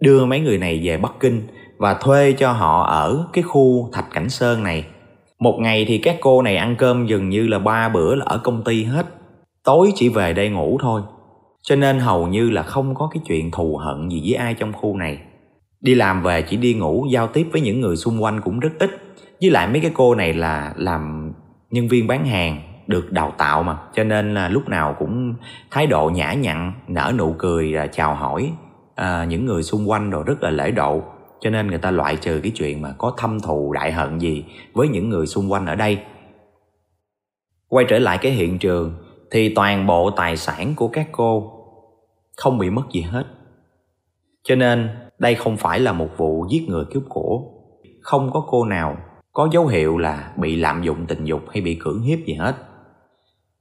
đưa 0.00 0.24
mấy 0.24 0.40
người 0.40 0.58
này 0.58 0.80
về 0.84 0.96
Bắc 0.96 1.12
Kinh 1.20 1.42
và 1.78 1.94
thuê 1.94 2.32
cho 2.32 2.52
họ 2.52 2.84
ở 2.84 3.28
cái 3.32 3.42
khu 3.42 3.90
Thạch 3.92 4.10
Cảnh 4.12 4.28
Sơn 4.28 4.62
này. 4.62 4.84
Một 5.38 5.58
ngày 5.60 5.84
thì 5.88 5.98
các 5.98 6.16
cô 6.20 6.42
này 6.42 6.56
ăn 6.56 6.76
cơm 6.78 7.06
dường 7.06 7.28
như 7.28 7.46
là 7.46 7.58
ba 7.58 7.88
bữa 7.88 8.14
là 8.14 8.24
ở 8.28 8.38
công 8.38 8.64
ty 8.64 8.84
hết. 8.84 9.06
Tối 9.64 9.92
chỉ 9.94 10.08
về 10.08 10.32
đây 10.32 10.48
ngủ 10.48 10.78
thôi. 10.80 11.02
Cho 11.62 11.76
nên 11.76 11.98
hầu 11.98 12.28
như 12.28 12.50
là 12.50 12.62
không 12.62 12.94
có 12.94 13.08
cái 13.14 13.22
chuyện 13.26 13.50
thù 13.50 13.76
hận 13.76 14.08
gì 14.08 14.22
với 14.24 14.34
ai 14.34 14.54
trong 14.54 14.72
khu 14.72 14.96
này. 14.96 15.18
Đi 15.80 15.94
làm 15.94 16.22
về 16.22 16.42
chỉ 16.42 16.56
đi 16.56 16.74
ngủ 16.74 17.06
giao 17.10 17.26
tiếp 17.26 17.46
với 17.52 17.60
những 17.60 17.80
người 17.80 17.96
xung 17.96 18.22
quanh 18.22 18.40
cũng 18.40 18.60
rất 18.60 18.72
ít. 18.78 18.90
Với 19.40 19.50
lại 19.50 19.68
mấy 19.68 19.80
cái 19.80 19.90
cô 19.94 20.14
này 20.14 20.32
là 20.32 20.74
làm 20.76 21.32
nhân 21.70 21.88
viên 21.88 22.06
bán 22.06 22.26
hàng 22.26 22.62
được 22.86 23.12
đào 23.12 23.34
tạo 23.38 23.62
mà 23.62 23.78
cho 23.94 24.04
nên 24.04 24.34
là 24.34 24.48
lúc 24.48 24.68
nào 24.68 24.96
cũng 24.98 25.34
thái 25.70 25.86
độ 25.86 26.10
nhã 26.14 26.32
nhặn 26.32 26.72
nở 26.88 27.12
nụ 27.18 27.34
cười 27.38 27.74
chào 27.92 28.14
hỏi 28.14 28.52
à, 28.94 29.24
những 29.24 29.46
người 29.46 29.62
xung 29.62 29.90
quanh 29.90 30.10
rồi 30.10 30.24
rất 30.26 30.42
là 30.42 30.50
lễ 30.50 30.70
độ 30.70 31.02
cho 31.40 31.50
nên 31.50 31.66
người 31.66 31.78
ta 31.78 31.90
loại 31.90 32.16
trừ 32.16 32.40
cái 32.42 32.52
chuyện 32.54 32.82
mà 32.82 32.94
có 32.98 33.14
thâm 33.18 33.40
thù 33.40 33.72
đại 33.72 33.92
hận 33.92 34.18
gì 34.18 34.44
với 34.72 34.88
những 34.88 35.08
người 35.08 35.26
xung 35.26 35.52
quanh 35.52 35.66
ở 35.66 35.74
đây 35.74 35.98
quay 37.68 37.86
trở 37.88 37.98
lại 37.98 38.18
cái 38.18 38.32
hiện 38.32 38.58
trường 38.58 38.94
thì 39.30 39.54
toàn 39.54 39.86
bộ 39.86 40.10
tài 40.10 40.36
sản 40.36 40.74
của 40.76 40.88
các 40.88 41.08
cô 41.12 41.52
không 42.36 42.58
bị 42.58 42.70
mất 42.70 42.82
gì 42.92 43.00
hết. 43.00 43.24
Cho 44.44 44.54
nên, 44.54 44.88
đây 45.18 45.34
không 45.34 45.56
phải 45.56 45.80
là 45.80 45.92
một 45.92 46.08
vụ 46.16 46.46
giết 46.50 46.68
người 46.68 46.84
cướp 46.84 47.02
của. 47.08 47.42
Không 48.00 48.30
có 48.32 48.44
cô 48.48 48.64
nào 48.64 48.96
có 49.32 49.48
dấu 49.52 49.66
hiệu 49.66 49.98
là 49.98 50.32
bị 50.36 50.56
lạm 50.56 50.82
dụng 50.82 51.06
tình 51.06 51.24
dục 51.24 51.40
hay 51.48 51.62
bị 51.62 51.74
cưỡng 51.74 52.02
hiếp 52.02 52.18
gì 52.26 52.34
hết. 52.34 52.56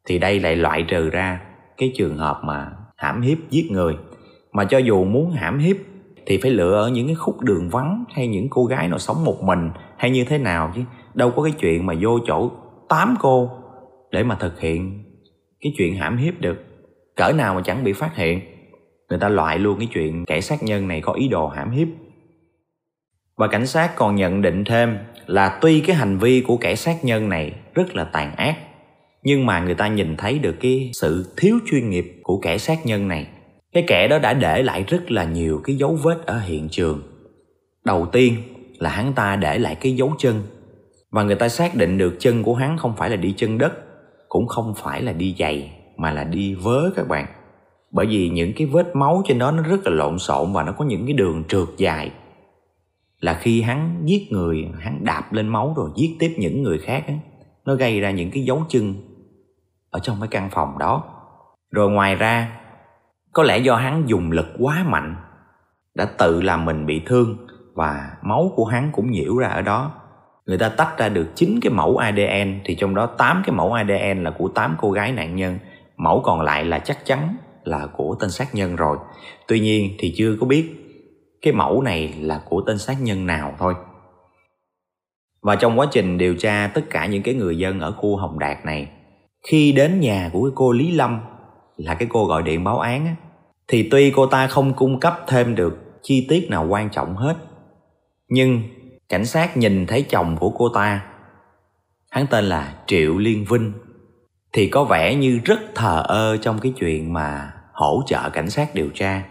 Thì 0.05 0.19
đây 0.19 0.39
lại 0.39 0.55
loại 0.55 0.85
trừ 0.87 1.09
ra 1.09 1.41
cái 1.77 1.91
trường 1.95 2.17
hợp 2.17 2.39
mà 2.43 2.71
hãm 2.95 3.21
hiếp 3.21 3.37
giết 3.49 3.71
người. 3.71 3.97
Mà 4.51 4.65
cho 4.65 4.77
dù 4.77 5.03
muốn 5.03 5.31
hãm 5.31 5.59
hiếp 5.59 5.75
thì 6.25 6.37
phải 6.41 6.51
lựa 6.51 6.81
ở 6.83 6.89
những 6.89 7.07
cái 7.07 7.15
khúc 7.15 7.41
đường 7.41 7.69
vắng 7.69 8.03
hay 8.13 8.27
những 8.27 8.47
cô 8.49 8.65
gái 8.65 8.87
nào 8.87 8.99
sống 8.99 9.25
một 9.25 9.43
mình 9.43 9.71
hay 9.97 10.11
như 10.11 10.25
thế 10.25 10.37
nào 10.37 10.71
chứ. 10.75 10.81
Đâu 11.13 11.31
có 11.31 11.43
cái 11.43 11.53
chuyện 11.59 11.85
mà 11.85 11.93
vô 12.01 12.19
chỗ 12.27 12.51
tám 12.89 13.15
cô 13.19 13.49
để 14.11 14.23
mà 14.23 14.35
thực 14.35 14.59
hiện 14.59 15.03
cái 15.61 15.73
chuyện 15.77 15.95
hãm 15.95 16.17
hiếp 16.17 16.41
được, 16.41 16.63
cỡ 17.15 17.31
nào 17.31 17.53
mà 17.53 17.61
chẳng 17.65 17.83
bị 17.83 17.93
phát 17.93 18.15
hiện, 18.15 18.41
người 19.09 19.19
ta 19.19 19.29
loại 19.29 19.59
luôn 19.59 19.79
cái 19.79 19.87
chuyện 19.93 20.25
kẻ 20.25 20.41
sát 20.41 20.63
nhân 20.63 20.87
này 20.87 21.01
có 21.01 21.13
ý 21.13 21.27
đồ 21.27 21.47
hãm 21.47 21.71
hiếp. 21.71 21.87
Và 23.37 23.47
cảnh 23.47 23.67
sát 23.67 23.95
còn 23.95 24.15
nhận 24.15 24.41
định 24.41 24.63
thêm 24.63 24.97
là 25.25 25.59
tuy 25.61 25.79
cái 25.79 25.95
hành 25.95 26.17
vi 26.17 26.41
của 26.41 26.57
kẻ 26.57 26.75
sát 26.75 27.05
nhân 27.05 27.29
này 27.29 27.53
rất 27.73 27.95
là 27.95 28.03
tàn 28.03 28.35
ác, 28.35 28.57
nhưng 29.23 29.45
mà 29.45 29.59
người 29.59 29.75
ta 29.75 29.87
nhìn 29.87 30.17
thấy 30.17 30.39
được 30.39 30.55
cái 30.59 30.91
sự 30.93 31.33
thiếu 31.37 31.59
chuyên 31.69 31.89
nghiệp 31.89 32.19
của 32.23 32.39
kẻ 32.39 32.57
sát 32.57 32.85
nhân 32.85 33.07
này. 33.07 33.27
Cái 33.73 33.83
kẻ 33.87 34.07
đó 34.07 34.19
đã 34.19 34.33
để 34.33 34.63
lại 34.63 34.83
rất 34.87 35.11
là 35.11 35.23
nhiều 35.23 35.61
cái 35.63 35.75
dấu 35.75 35.97
vết 36.03 36.25
ở 36.25 36.39
hiện 36.39 36.69
trường. 36.69 37.01
Đầu 37.85 38.05
tiên 38.05 38.33
là 38.77 38.89
hắn 38.89 39.13
ta 39.13 39.35
để 39.35 39.57
lại 39.57 39.75
cái 39.75 39.95
dấu 39.95 40.13
chân. 40.17 40.41
Và 41.11 41.23
người 41.23 41.35
ta 41.35 41.49
xác 41.49 41.75
định 41.75 41.97
được 41.97 42.15
chân 42.19 42.43
của 42.43 42.55
hắn 42.55 42.77
không 42.77 42.95
phải 42.97 43.09
là 43.09 43.15
đi 43.15 43.33
chân 43.37 43.57
đất 43.57 43.73
cũng 44.29 44.47
không 44.47 44.73
phải 44.77 45.01
là 45.01 45.11
đi 45.11 45.35
giày, 45.39 45.71
mà 45.97 46.11
là 46.11 46.23
đi 46.23 46.55
vớ 46.55 46.91
các 46.95 47.07
bạn. 47.07 47.25
Bởi 47.91 48.05
vì 48.05 48.29
những 48.29 48.53
cái 48.55 48.67
vết 48.67 48.95
máu 48.95 49.21
trên 49.25 49.39
đó 49.39 49.51
nó 49.51 49.63
rất 49.63 49.79
là 49.85 49.91
lộn 49.91 50.19
xộn 50.19 50.53
và 50.53 50.63
nó 50.63 50.71
có 50.71 50.85
những 50.85 51.05
cái 51.05 51.13
đường 51.13 51.43
trượt 51.47 51.67
dài. 51.77 52.11
Là 53.19 53.33
khi 53.33 53.61
hắn 53.61 54.01
giết 54.03 54.31
người, 54.31 54.67
hắn 54.79 55.03
đạp 55.03 55.33
lên 55.33 55.47
máu 55.47 55.73
rồi 55.77 55.89
giết 55.95 56.15
tiếp 56.19 56.35
những 56.37 56.63
người 56.63 56.79
khác 56.79 57.05
nó 57.65 57.75
gây 57.75 57.99
ra 57.99 58.11
những 58.11 58.31
cái 58.31 58.43
dấu 58.43 58.63
chân 58.69 58.93
ở 59.89 59.99
trong 59.99 60.17
cái 60.19 60.27
căn 60.27 60.49
phòng 60.51 60.77
đó. 60.77 61.03
Rồi 61.71 61.91
ngoài 61.91 62.15
ra, 62.15 62.59
có 63.33 63.43
lẽ 63.43 63.57
do 63.57 63.75
hắn 63.75 64.03
dùng 64.07 64.31
lực 64.31 64.47
quá 64.59 64.85
mạnh, 64.87 65.15
đã 65.95 66.05
tự 66.17 66.41
làm 66.41 66.65
mình 66.65 66.85
bị 66.85 67.01
thương 67.05 67.47
và 67.73 68.11
máu 68.21 68.51
của 68.55 68.65
hắn 68.65 68.89
cũng 68.93 69.11
nhiễu 69.11 69.37
ra 69.37 69.47
ở 69.47 69.61
đó 69.61 69.91
người 70.49 70.57
ta 70.57 70.69
tách 70.69 70.97
ra 70.97 71.09
được 71.09 71.27
9 71.35 71.59
cái 71.61 71.71
mẫu 71.73 71.97
ADN 71.97 72.59
thì 72.65 72.75
trong 72.75 72.95
đó 72.95 73.05
8 73.05 73.43
cái 73.45 73.55
mẫu 73.55 73.73
ADN 73.73 74.23
là 74.23 74.31
của 74.31 74.47
8 74.47 74.75
cô 74.79 74.91
gái 74.91 75.11
nạn 75.11 75.35
nhân. 75.35 75.59
Mẫu 75.97 76.21
còn 76.25 76.41
lại 76.41 76.65
là 76.65 76.79
chắc 76.79 77.05
chắn 77.05 77.35
là 77.63 77.87
của 77.93 78.15
tên 78.19 78.29
sát 78.29 78.55
nhân 78.55 78.75
rồi. 78.75 78.97
Tuy 79.47 79.59
nhiên 79.59 79.95
thì 79.99 80.13
chưa 80.17 80.35
có 80.39 80.47
biết 80.47 80.69
cái 81.41 81.53
mẫu 81.53 81.81
này 81.81 82.13
là 82.19 82.41
của 82.49 82.61
tên 82.67 82.77
sát 82.77 82.95
nhân 83.01 83.25
nào 83.25 83.55
thôi. 83.59 83.73
Và 85.41 85.55
trong 85.55 85.79
quá 85.79 85.87
trình 85.91 86.17
điều 86.17 86.35
tra 86.35 86.71
tất 86.73 86.81
cả 86.89 87.05
những 87.05 87.23
cái 87.23 87.33
người 87.33 87.57
dân 87.57 87.79
ở 87.79 87.91
khu 87.91 88.17
Hồng 88.17 88.39
Đạt 88.39 88.65
này 88.65 88.87
khi 89.47 89.71
đến 89.71 89.99
nhà 89.99 90.29
của 90.33 90.43
cái 90.43 90.51
cô 90.55 90.71
Lý 90.71 90.91
Lâm 90.91 91.19
là 91.77 91.93
cái 91.93 92.07
cô 92.11 92.25
gọi 92.25 92.43
điện 92.43 92.63
báo 92.63 92.79
án 92.79 93.05
á, 93.05 93.15
thì 93.67 93.87
tuy 93.91 94.11
cô 94.11 94.25
ta 94.25 94.47
không 94.47 94.73
cung 94.73 94.99
cấp 94.99 95.23
thêm 95.27 95.55
được 95.55 95.77
chi 96.01 96.25
tiết 96.29 96.49
nào 96.49 96.67
quan 96.69 96.89
trọng 96.89 97.15
hết 97.15 97.35
nhưng 98.29 98.61
cảnh 99.09 99.25
sát 99.25 99.57
nhìn 99.57 99.85
thấy 99.87 100.05
chồng 100.09 100.35
của 100.39 100.49
cô 100.49 100.69
ta. 100.69 101.05
Hắn 102.11 102.27
tên 102.27 102.45
là 102.45 102.73
Triệu 102.87 103.17
Liên 103.17 103.45
Vinh. 103.49 103.73
Thì 104.53 104.69
có 104.69 104.83
vẻ 104.83 105.15
như 105.15 105.39
rất 105.45 105.59
thờ 105.75 106.03
ơ 106.07 106.37
trong 106.37 106.59
cái 106.59 106.73
chuyện 106.79 107.13
mà 107.13 107.53
hỗ 107.73 108.01
trợ 108.05 108.29
cảnh 108.29 108.49
sát 108.49 108.75
điều 108.75 108.89
tra. 108.89 109.23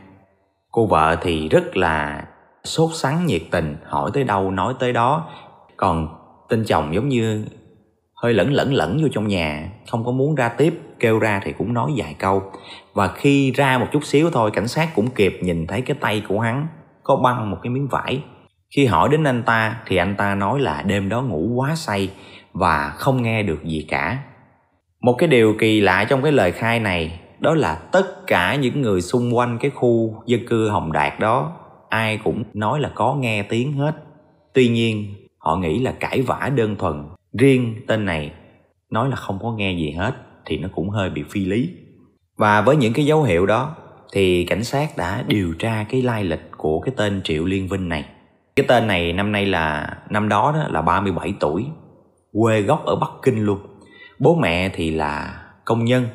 Cô 0.70 0.87
vợ 0.87 1.16
thì 1.20 1.49
rất 1.49 1.76
là 1.76 2.25
sốt 2.64 2.90
sắng 2.94 3.26
nhiệt 3.26 3.42
tình, 3.50 3.76
hỏi 3.85 4.11
tới 4.14 4.25
đâu 4.25 4.50
nói 4.50 4.75
tới 4.78 4.92
đó. 4.92 5.28
Còn 5.76 6.08
tên 6.49 6.64
chồng 6.64 6.94
giống 6.94 7.08
như 7.08 7.44
hơi 8.14 8.35
lẫn 8.35 8.52
lẫn 8.52 8.75
lẫn 8.75 8.99
vô 9.02 9.08
trong 9.12 9.28
nhà, 9.28 9.73
không 9.90 10.04
có 10.04 10.11
muốn 10.11 10.35
ra 10.35 10.49
tiếp, 10.49 10.80
kêu 11.00 11.18
ra 11.18 11.40
thì 11.44 11.52
cũng 11.52 11.75
nói 11.75 11.92
vài 11.97 12.16
câu. 12.18 12.42
Và 12.94 13.08
khi 13.08 13.52
ra 13.52 13.78
một 13.78 13.87
chút 13.92 14.04
xíu 14.04 14.30
thôi, 14.30 14.50
cảnh 14.50 14.68
sát 14.68 14.88
cũng 14.94 15.11
kịp 15.11 15.38
nhìn 15.42 15.66
thấy 15.66 15.82
cái 15.82 15.97
tay 16.00 16.23
của 16.28 16.40
hắn 16.40 16.66
có 17.02 17.16
băng 17.16 17.50
một 17.50 17.58
cái 17.62 17.70
miếng 17.70 17.88
vải 17.88 18.23
khi 18.77 18.87
hỏi 18.87 19.09
đến 19.09 19.25
anh 19.25 19.43
ta 19.43 19.81
thì 19.87 19.97
anh 19.97 20.15
ta 20.17 20.35
nói 20.35 20.61
là 20.61 20.83
đêm 20.83 21.09
đó 21.09 21.23
ngủ 21.23 21.53
quá 21.57 21.75
say 21.75 22.11
và 22.53 22.93
không 22.97 23.23
nghe 23.23 23.43
được 23.43 23.65
gì 23.65 23.87
cả. 23.89 24.19
Một 25.01 25.15
cái 25.19 25.29
điều 25.29 25.55
kỳ 25.59 25.81
lạ 25.81 26.05
trong 26.09 26.23
cái 26.23 26.33
lời 26.33 26.53
khai 26.53 26.81
này 26.81 27.21
đó 27.39 27.55
là 27.55 27.75
tất 27.75 28.27
cả 28.27 28.55
những 28.55 28.83
người 28.83 29.01
xung 29.01 29.37
quanh 29.37 29.59
cái 29.61 29.71
khu 29.71 30.23
dân 30.27 30.47
cư 30.47 30.69
Hồng 30.69 30.93
Đạt 30.93 31.21
đó, 31.21 31.53
ai 31.89 32.19
cũng 32.25 32.45
nói 32.55 32.81
là 32.81 32.91
có 32.95 33.15
nghe 33.15 33.43
tiếng 33.43 33.73
hết. 33.73 33.93
Tuy 34.55 34.69
nhiên, 34.69 35.15
họ 35.39 35.57
nghĩ 35.57 35.79
là 35.79 35.93
cãi 36.01 36.23
vã 36.23 36.51
đơn 36.57 36.77
thuần. 36.77 37.05
Riêng 37.39 37.75
tên 37.87 38.05
này 38.05 38.33
nói 38.91 39.09
là 39.09 39.17
không 39.17 39.39
có 39.43 39.53
nghe 39.53 39.73
gì 39.73 39.91
hết 39.91 40.15
thì 40.47 40.59
nó 40.59 40.69
cũng 40.75 40.91
hơi 40.91 41.11
bị 41.11 41.23
phi 41.31 41.45
lý. 41.45 41.71
Và 42.37 42.61
với 42.61 42.77
những 42.77 42.93
cái 42.93 43.05
dấu 43.07 43.23
hiệu 43.23 43.47
đó 43.47 43.77
thì 44.13 44.45
cảnh 44.45 44.65
sát 44.65 44.97
đã 44.97 45.25
điều 45.27 45.55
tra 45.59 45.87
cái 45.89 46.03
lai 46.03 46.25
lịch 46.25 46.51
của 46.57 46.81
cái 46.81 46.95
tên 46.97 47.21
Triệu 47.25 47.45
Liên 47.45 47.69
Vinh 47.69 47.89
này 47.89 48.05
cái 48.59 48.67
tên 48.69 48.87
này 48.87 49.12
năm 49.12 49.33
nay 49.33 49.47
là 49.47 49.97
năm 50.11 50.29
đó, 50.29 50.53
đó 50.55 50.69
là 50.69 50.83
37 50.83 51.35
tuổi 51.41 51.67
quê 52.33 52.62
gốc 52.62 52.85
ở 52.85 52.97
Bắc 52.97 53.11
Kinh 53.23 53.45
luôn. 53.45 53.59
Bố 54.19 54.35
mẹ 54.35 54.69
thì 54.75 54.91
là 54.91 55.43
công 55.65 55.85
nhân. 55.85 56.07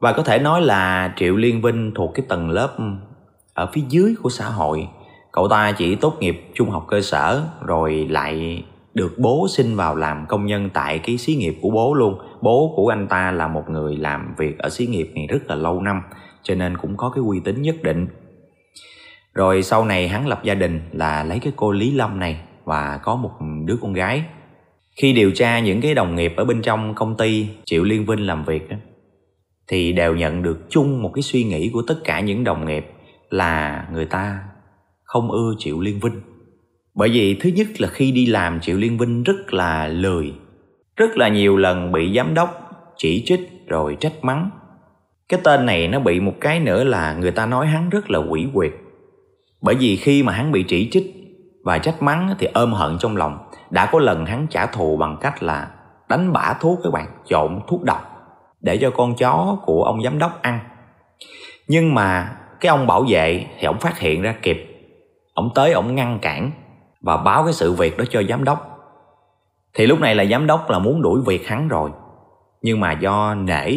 Và 0.00 0.12
có 0.12 0.22
thể 0.22 0.38
nói 0.38 0.62
là 0.62 1.12
Triệu 1.16 1.36
Liên 1.36 1.62
Vinh 1.62 1.92
thuộc 1.94 2.10
cái 2.14 2.26
tầng 2.28 2.50
lớp 2.50 2.76
ở 3.54 3.66
phía 3.72 3.82
dưới 3.88 4.14
của 4.22 4.30
xã 4.30 4.44
hội. 4.44 4.88
Cậu 5.32 5.48
ta 5.48 5.72
chỉ 5.72 5.94
tốt 5.94 6.16
nghiệp 6.20 6.50
trung 6.54 6.70
học 6.70 6.86
cơ 6.88 7.00
sở 7.00 7.42
rồi 7.66 8.06
lại 8.10 8.64
được 8.94 9.14
bố 9.18 9.46
xin 9.50 9.76
vào 9.76 9.96
làm 9.96 10.26
công 10.28 10.46
nhân 10.46 10.70
tại 10.74 10.98
cái 10.98 11.18
xí 11.18 11.34
nghiệp 11.34 11.58
của 11.62 11.70
bố 11.70 11.94
luôn. 11.94 12.18
Bố 12.40 12.72
của 12.76 12.88
anh 12.88 13.06
ta 13.06 13.30
là 13.30 13.48
một 13.48 13.70
người 13.70 13.96
làm 13.96 14.34
việc 14.38 14.58
ở 14.58 14.68
xí 14.68 14.86
nghiệp 14.86 15.12
này 15.14 15.26
rất 15.26 15.46
là 15.46 15.54
lâu 15.54 15.80
năm 15.80 16.02
cho 16.42 16.54
nên 16.54 16.76
cũng 16.76 16.96
có 16.96 17.10
cái 17.14 17.24
uy 17.26 17.40
tín 17.40 17.62
nhất 17.62 17.82
định 17.82 18.06
rồi 19.34 19.62
sau 19.62 19.84
này 19.84 20.08
hắn 20.08 20.26
lập 20.26 20.40
gia 20.44 20.54
đình 20.54 20.80
là 20.92 21.24
lấy 21.24 21.38
cái 21.38 21.52
cô 21.56 21.72
Lý 21.72 21.90
Lâm 21.90 22.20
này 22.20 22.40
và 22.64 23.00
có 23.02 23.16
một 23.16 23.30
đứa 23.64 23.76
con 23.82 23.92
gái 23.92 24.24
khi 24.96 25.12
điều 25.12 25.30
tra 25.30 25.60
những 25.60 25.80
cái 25.80 25.94
đồng 25.94 26.16
nghiệp 26.16 26.32
ở 26.36 26.44
bên 26.44 26.62
trong 26.62 26.94
công 26.94 27.16
ty 27.16 27.48
Triệu 27.64 27.84
Liên 27.84 28.06
Vinh 28.06 28.26
làm 28.26 28.44
việc 28.44 28.68
thì 29.68 29.92
đều 29.92 30.16
nhận 30.16 30.42
được 30.42 30.58
chung 30.68 31.02
một 31.02 31.10
cái 31.14 31.22
suy 31.22 31.44
nghĩ 31.44 31.70
của 31.72 31.82
tất 31.86 31.94
cả 32.04 32.20
những 32.20 32.44
đồng 32.44 32.66
nghiệp 32.66 32.86
là 33.30 33.86
người 33.92 34.04
ta 34.04 34.38
không 35.04 35.30
ưa 35.30 35.54
Triệu 35.58 35.80
Liên 35.80 36.00
Vinh. 36.00 36.20
Bởi 36.94 37.08
vì 37.08 37.34
thứ 37.34 37.50
nhất 37.50 37.66
là 37.78 37.88
khi 37.88 38.12
đi 38.12 38.26
làm 38.26 38.60
Triệu 38.60 38.76
Liên 38.76 38.98
Vinh 38.98 39.22
rất 39.22 39.54
là 39.54 39.88
lười, 39.88 40.32
rất 40.96 41.16
là 41.16 41.28
nhiều 41.28 41.56
lần 41.56 41.92
bị 41.92 42.12
giám 42.16 42.34
đốc 42.34 42.70
chỉ 42.96 43.22
trích 43.26 43.40
rồi 43.66 43.96
trách 44.00 44.12
mắng. 44.22 44.50
Cái 45.28 45.40
tên 45.44 45.66
này 45.66 45.88
nó 45.88 46.00
bị 46.00 46.20
một 46.20 46.34
cái 46.40 46.60
nữa 46.60 46.84
là 46.84 47.14
người 47.14 47.30
ta 47.30 47.46
nói 47.46 47.66
hắn 47.66 47.90
rất 47.90 48.10
là 48.10 48.18
quỷ 48.18 48.46
quyệt. 48.54 48.72
Bởi 49.62 49.74
vì 49.74 49.96
khi 49.96 50.22
mà 50.22 50.32
hắn 50.32 50.52
bị 50.52 50.62
chỉ 50.68 50.88
trích 50.92 51.14
và 51.64 51.78
trách 51.78 52.02
mắng 52.02 52.34
thì 52.38 52.46
ôm 52.54 52.72
hận 52.72 52.98
trong 52.98 53.16
lòng. 53.16 53.38
Đã 53.70 53.86
có 53.92 53.98
lần 53.98 54.26
hắn 54.26 54.46
trả 54.50 54.66
thù 54.66 54.96
bằng 54.96 55.16
cách 55.20 55.42
là 55.42 55.70
đánh 56.08 56.32
bả 56.32 56.54
thuốc 56.60 56.78
các 56.84 56.92
bạn, 56.92 57.06
trộn 57.26 57.60
thuốc 57.66 57.82
độc 57.82 58.00
để 58.60 58.78
cho 58.80 58.90
con 58.90 59.14
chó 59.14 59.56
của 59.64 59.84
ông 59.84 60.02
giám 60.02 60.18
đốc 60.18 60.42
ăn. 60.42 60.60
Nhưng 61.68 61.94
mà 61.94 62.36
cái 62.60 62.70
ông 62.70 62.86
bảo 62.86 63.04
vệ 63.08 63.46
thì 63.58 63.66
ông 63.66 63.78
phát 63.78 63.98
hiện 63.98 64.22
ra 64.22 64.34
kịp 64.42 64.66
ông 65.34 65.50
tới 65.54 65.72
ông 65.72 65.94
ngăn 65.94 66.18
cản 66.22 66.50
và 67.00 67.16
báo 67.16 67.44
cái 67.44 67.52
sự 67.52 67.72
việc 67.72 67.98
đó 67.98 68.04
cho 68.10 68.22
giám 68.22 68.44
đốc 68.44 68.78
thì 69.74 69.86
lúc 69.86 70.00
này 70.00 70.14
là 70.14 70.24
giám 70.24 70.46
đốc 70.46 70.70
là 70.70 70.78
muốn 70.78 71.02
đuổi 71.02 71.20
việc 71.26 71.48
hắn 71.48 71.68
rồi 71.68 71.90
nhưng 72.62 72.80
mà 72.80 72.92
do 72.92 73.34
nể 73.34 73.76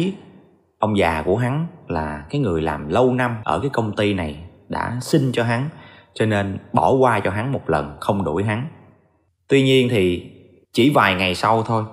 ông 0.78 0.98
già 0.98 1.22
của 1.26 1.36
hắn 1.36 1.66
là 1.88 2.24
cái 2.30 2.40
người 2.40 2.62
làm 2.62 2.88
lâu 2.88 3.14
năm 3.14 3.36
ở 3.44 3.60
cái 3.60 3.70
công 3.70 3.96
ty 3.96 4.14
này 4.14 4.43
đã 4.68 4.98
xin 5.00 5.32
cho 5.32 5.44
hắn 5.44 5.68
cho 6.14 6.26
nên 6.26 6.58
bỏ 6.72 6.92
qua 6.92 7.20
cho 7.20 7.30
hắn 7.30 7.52
một 7.52 7.70
lần 7.70 7.96
không 8.00 8.24
đuổi 8.24 8.44
hắn. 8.44 8.68
Tuy 9.48 9.62
nhiên 9.62 9.88
thì 9.90 10.30
chỉ 10.72 10.92
vài 10.94 11.14
ngày 11.14 11.34
sau 11.34 11.62
thôi. 11.62 11.84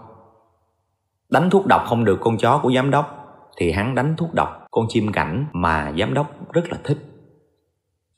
Đánh 1.29 1.49
thuốc 1.49 1.65
độc 1.67 1.83
không 1.85 2.05
được 2.05 2.19
con 2.21 2.37
chó 2.37 2.59
của 2.63 2.71
giám 2.71 2.91
đốc 2.91 3.17
thì 3.57 3.71
hắn 3.71 3.95
đánh 3.95 4.13
thuốc 4.17 4.33
độc. 4.33 4.67
Con 4.71 4.85
chim 4.89 5.11
cảnh 5.11 5.45
mà 5.53 5.93
giám 5.99 6.13
đốc 6.13 6.53
rất 6.53 6.71
là 6.71 6.77
thích. 6.83 6.97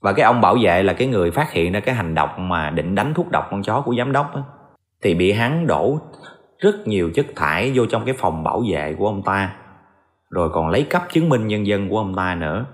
Và 0.01 0.13
cái 0.13 0.23
ông 0.23 0.41
bảo 0.41 0.57
vệ 0.61 0.83
là 0.83 0.93
cái 0.93 1.07
người 1.07 1.31
phát 1.31 1.51
hiện 1.51 1.71
ra 1.73 1.79
cái 1.79 1.95
hành 1.95 2.15
động 2.15 2.49
mà 2.49 2.69
định 2.69 2.95
đánh 2.95 3.13
thuốc 3.13 3.31
độc 3.31 3.47
con 3.51 3.63
chó 3.63 3.81
của 3.81 3.95
giám 3.97 4.11
đốc 4.11 4.35
á, 4.35 4.41
thì 5.01 5.15
bị 5.15 5.31
hắn 5.31 5.67
đổ 5.67 5.99
rất 6.59 6.87
nhiều 6.87 7.11
chất 7.15 7.25
thải 7.35 7.71
vô 7.75 7.85
trong 7.85 8.05
cái 8.05 8.15
phòng 8.17 8.43
bảo 8.43 8.63
vệ 8.71 8.95
của 8.99 9.07
ông 9.07 9.21
ta. 9.23 9.55
Rồi 10.29 10.49
còn 10.53 10.69
lấy 10.69 10.83
cắp 10.83 11.03
chứng 11.11 11.29
minh 11.29 11.47
nhân 11.47 11.67
dân 11.67 11.89
của 11.89 11.97
ông 11.97 12.15
ta 12.15 12.35
nữa. 12.35 12.65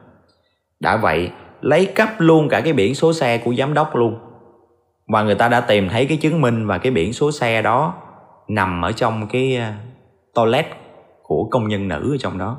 Đã 0.79 0.97
vậy 0.97 1.31
lấy 1.61 1.85
cắp 1.85 2.09
luôn 2.17 2.49
cả 2.49 2.61
cái 2.61 2.73
biển 2.73 2.95
số 2.95 3.13
xe 3.13 3.37
của 3.37 3.53
giám 3.53 3.73
đốc 3.73 3.95
luôn. 3.95 4.17
Và 5.07 5.23
người 5.23 5.35
ta 5.35 5.47
đã 5.47 5.61
tìm 5.61 5.89
thấy 5.89 6.05
cái 6.05 6.17
chứng 6.17 6.41
minh 6.41 6.67
và 6.67 6.77
cái 6.77 6.91
biển 6.91 7.13
số 7.13 7.31
xe 7.31 7.61
đó 7.61 7.93
nằm 8.47 8.81
ở 8.81 8.91
trong 8.91 9.27
cái 9.27 9.55
ờ, 9.55 9.71
toilet 10.33 10.65
của 11.23 11.47
công 11.51 11.67
nhân 11.67 11.87
nữ 11.87 12.13
ở 12.13 12.17
trong 12.17 12.37
đó. 12.37 12.57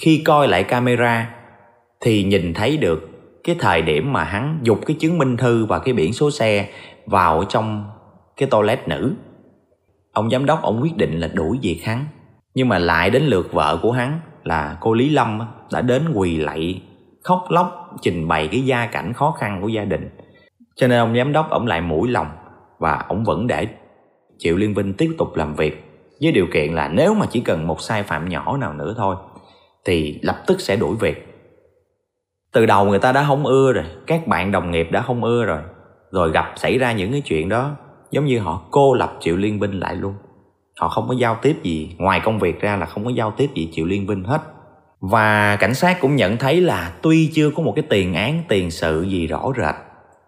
Khi 0.00 0.22
coi 0.26 0.48
lại 0.48 0.64
camera 0.64 1.30
thì 2.00 2.24
nhìn 2.24 2.54
thấy 2.54 2.76
được 2.76 3.10
cái 3.44 3.56
thời 3.58 3.82
điểm 3.82 4.12
mà 4.12 4.24
hắn 4.24 4.58
dục 4.62 4.80
cái 4.86 4.96
chứng 5.00 5.18
minh 5.18 5.36
thư 5.36 5.66
và 5.66 5.78
cái 5.78 5.94
biển 5.94 6.12
số 6.12 6.30
xe 6.30 6.68
vào 7.06 7.44
trong 7.44 7.84
cái 8.36 8.48
toilet 8.50 8.88
nữ. 8.88 9.14
Ông 10.12 10.30
giám 10.30 10.46
đốc, 10.46 10.62
ông 10.62 10.82
quyết 10.82 10.96
định 10.96 11.20
là 11.20 11.28
đuổi 11.34 11.58
việc 11.62 11.80
hắn. 11.84 12.04
Nhưng 12.54 12.68
mà 12.68 12.78
lại 12.78 13.10
đến 13.10 13.22
lượt 13.22 13.52
vợ 13.52 13.78
của 13.82 13.92
hắn 13.92 14.20
là 14.44 14.76
cô 14.80 14.94
lý 14.94 15.10
lâm 15.10 15.40
đã 15.72 15.80
đến 15.80 16.02
quỳ 16.14 16.36
lạy 16.36 16.82
khóc 17.24 17.44
lóc, 17.48 17.90
trình 18.02 18.28
bày 18.28 18.48
cái 18.48 18.60
gia 18.60 18.86
cảnh 18.86 19.12
khó 19.12 19.34
khăn 19.38 19.62
của 19.62 19.68
gia 19.68 19.84
đình. 19.84 20.10
Cho 20.76 20.86
nên 20.86 20.98
ông 20.98 21.16
giám 21.16 21.32
đốc 21.32 21.50
ổng 21.50 21.66
lại 21.66 21.80
mũi 21.80 22.08
lòng 22.08 22.28
và 22.78 23.04
ổng 23.08 23.24
vẫn 23.24 23.46
để 23.46 23.66
triệu 24.38 24.56
liên 24.56 24.74
vinh 24.74 24.94
tiếp 24.94 25.10
tục 25.18 25.36
làm 25.36 25.54
việc, 25.54 25.84
với 26.20 26.32
điều 26.32 26.46
kiện 26.52 26.72
là 26.72 26.88
nếu 26.88 27.14
mà 27.14 27.26
chỉ 27.30 27.40
cần 27.40 27.66
một 27.66 27.80
sai 27.80 28.02
phạm 28.02 28.28
nhỏ 28.28 28.56
nào 28.56 28.72
nữa 28.72 28.94
thôi, 28.96 29.16
thì 29.84 30.18
lập 30.22 30.42
tức 30.46 30.60
sẽ 30.60 30.76
đuổi 30.76 30.96
việc. 31.00 31.30
Từ 32.52 32.66
đầu 32.66 32.84
người 32.84 32.98
ta 32.98 33.12
đã 33.12 33.24
không 33.28 33.46
ưa 33.46 33.72
rồi, 33.72 33.84
các 34.06 34.26
bạn 34.26 34.52
đồng 34.52 34.70
nghiệp 34.70 34.88
đã 34.92 35.02
không 35.02 35.24
ưa 35.24 35.44
rồi 35.44 35.60
rồi 36.10 36.30
gặp 36.30 36.52
xảy 36.56 36.78
ra 36.78 36.92
những 36.92 37.12
cái 37.12 37.20
chuyện 37.20 37.48
đó, 37.48 37.70
giống 38.10 38.24
như 38.24 38.38
họ 38.38 38.62
cô 38.70 38.94
lập 38.94 39.16
triệu 39.20 39.36
liên 39.36 39.60
binh 39.60 39.80
lại 39.80 39.96
luôn. 39.96 40.14
Họ 40.80 40.88
không 40.88 41.08
có 41.08 41.14
giao 41.18 41.36
tiếp 41.42 41.56
gì, 41.62 41.96
ngoài 41.98 42.20
công 42.24 42.38
việc 42.38 42.60
ra 42.60 42.76
là 42.76 42.86
không 42.86 43.04
có 43.04 43.10
giao 43.10 43.30
tiếp 43.30 43.50
gì 43.54 43.70
triệu 43.72 43.86
liên 43.86 44.06
vinh 44.06 44.24
hết 44.24 44.42
và 45.10 45.56
cảnh 45.56 45.74
sát 45.74 46.00
cũng 46.00 46.16
nhận 46.16 46.36
thấy 46.36 46.60
là 46.60 46.92
tuy 47.02 47.30
chưa 47.34 47.50
có 47.50 47.62
một 47.62 47.72
cái 47.76 47.84
tiền 47.90 48.14
án, 48.14 48.42
tiền 48.48 48.70
sự 48.70 49.02
gì 49.02 49.26
rõ 49.26 49.52
rệt, 49.56 49.74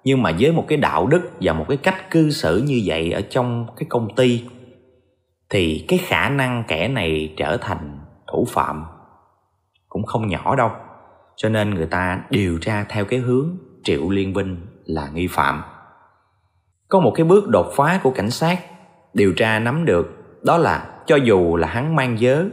nhưng 0.05 0.23
mà 0.23 0.33
với 0.41 0.53
một 0.53 0.65
cái 0.69 0.79
đạo 0.79 1.07
đức 1.07 1.31
và 1.41 1.53
một 1.53 1.65
cái 1.69 1.77
cách 1.77 2.11
cư 2.11 2.31
xử 2.31 2.63
như 2.67 2.83
vậy 2.85 3.13
ở 3.13 3.21
trong 3.21 3.67
cái 3.77 3.87
công 3.89 4.15
ty, 4.15 4.45
thì 5.51 5.85
cái 5.89 5.99
khả 5.99 6.29
năng 6.29 6.65
kẻ 6.69 6.89
này 6.89 7.35
trở 7.37 7.57
thành 7.57 8.01
thủ 8.33 8.47
phạm 8.49 8.85
cũng 9.89 10.03
không 10.03 10.29
nhỏ 10.29 10.57
đâu. 10.57 10.71
Cho 11.37 11.49
nên 11.49 11.75
người 11.75 11.87
ta 11.87 12.23
điều 12.31 12.59
tra 12.59 12.85
theo 12.89 13.05
cái 13.05 13.19
hướng 13.19 13.57
triệu 13.85 14.11
liên 14.11 14.35
vinh 14.35 14.67
là 14.85 15.09
nghi 15.09 15.27
phạm. 15.27 15.63
Có 16.89 17.01
một 17.01 17.13
cái 17.15 17.27
bước 17.27 17.49
đột 17.49 17.73
phá 17.77 18.01
của 18.03 18.11
cảnh 18.11 18.31
sát 18.31 18.59
điều 19.15 19.33
tra 19.33 19.59
nắm 19.59 19.85
được, 19.85 20.07
đó 20.45 20.59
là 20.59 20.87
cho 21.07 21.17
dù 21.17 21.57
là 21.57 21.69
hắn 21.69 21.97
mang 21.97 22.21
giới 22.21 22.51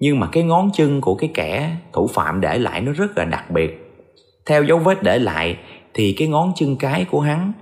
nhưng 0.00 0.20
mà 0.20 0.28
cái 0.32 0.42
ngón 0.42 0.70
chân 0.74 1.00
của 1.00 1.14
cái 1.14 1.30
kẻ 1.34 1.76
thủ 1.92 2.06
phạm 2.06 2.40
để 2.40 2.58
lại 2.58 2.80
nó 2.80 2.92
rất 2.92 3.18
là 3.18 3.24
đặc 3.24 3.50
biệt. 3.50 3.90
Theo 4.46 4.64
dấu 4.64 4.78
vết 4.78 5.02
để 5.02 5.18
lại 5.18 5.58
thì 5.94 6.14
cái 6.18 6.28
ngón 6.28 6.52
chân 6.56 6.76
cái 6.76 7.06
của 7.10 7.20
hắn 7.20 7.52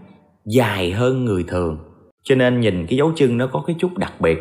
dài 0.45 0.91
hơn 0.91 1.25
người 1.25 1.45
thường. 1.49 1.79
Cho 2.23 2.35
nên 2.35 2.61
nhìn 2.61 2.87
cái 2.87 2.97
dấu 2.97 3.13
chân 3.17 3.37
nó 3.37 3.47
có 3.47 3.65
cái 3.67 3.77
chút 3.79 3.99
đặc 3.99 4.21
biệt. 4.21 4.39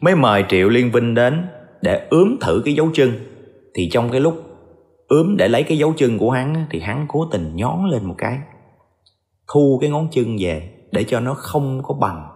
Mới 0.00 0.14
mời 0.14 0.44
triệu 0.48 0.68
liên 0.68 0.90
vinh 0.90 1.14
đến 1.14 1.46
để 1.82 2.06
ướm 2.10 2.36
thử 2.40 2.62
cái 2.64 2.74
dấu 2.74 2.88
chân. 2.94 3.12
Thì 3.74 3.88
trong 3.92 4.10
cái 4.10 4.20
lúc 4.20 4.42
ướm 5.08 5.36
để 5.36 5.48
lấy 5.48 5.62
cái 5.62 5.78
dấu 5.78 5.92
chân 5.96 6.18
của 6.18 6.30
hắn 6.30 6.66
thì 6.70 6.80
hắn 6.80 7.06
cố 7.08 7.28
tình 7.32 7.56
nhón 7.56 7.90
lên 7.90 8.04
một 8.04 8.14
cái. 8.18 8.38
Thu 9.52 9.78
cái 9.80 9.90
ngón 9.90 10.08
chân 10.10 10.36
về 10.40 10.70
để 10.92 11.04
cho 11.04 11.20
nó 11.20 11.34
không 11.34 11.82
có 11.82 11.94
bằng. 11.94 12.28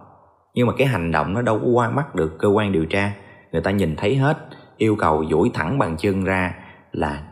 Nhưng 0.53 0.67
mà 0.67 0.73
cái 0.77 0.87
hành 0.87 1.11
động 1.11 1.33
nó 1.33 1.41
đâu 1.41 1.59
có 1.59 1.67
qua 1.67 1.89
mắt 1.89 2.15
được 2.15 2.35
cơ 2.39 2.47
quan 2.47 2.71
điều 2.71 2.85
tra 2.85 3.13
người 3.53 3.61
ta 3.61 3.71
nhìn 3.71 3.95
thấy 3.95 4.15
hết, 4.15 4.37
yêu 4.77 4.95
cầu 4.95 5.25
duỗi 5.29 5.51
thẳng 5.53 5.79
bàn 5.79 5.95
chân 5.97 6.23
ra 6.23 6.55
là 6.91 7.23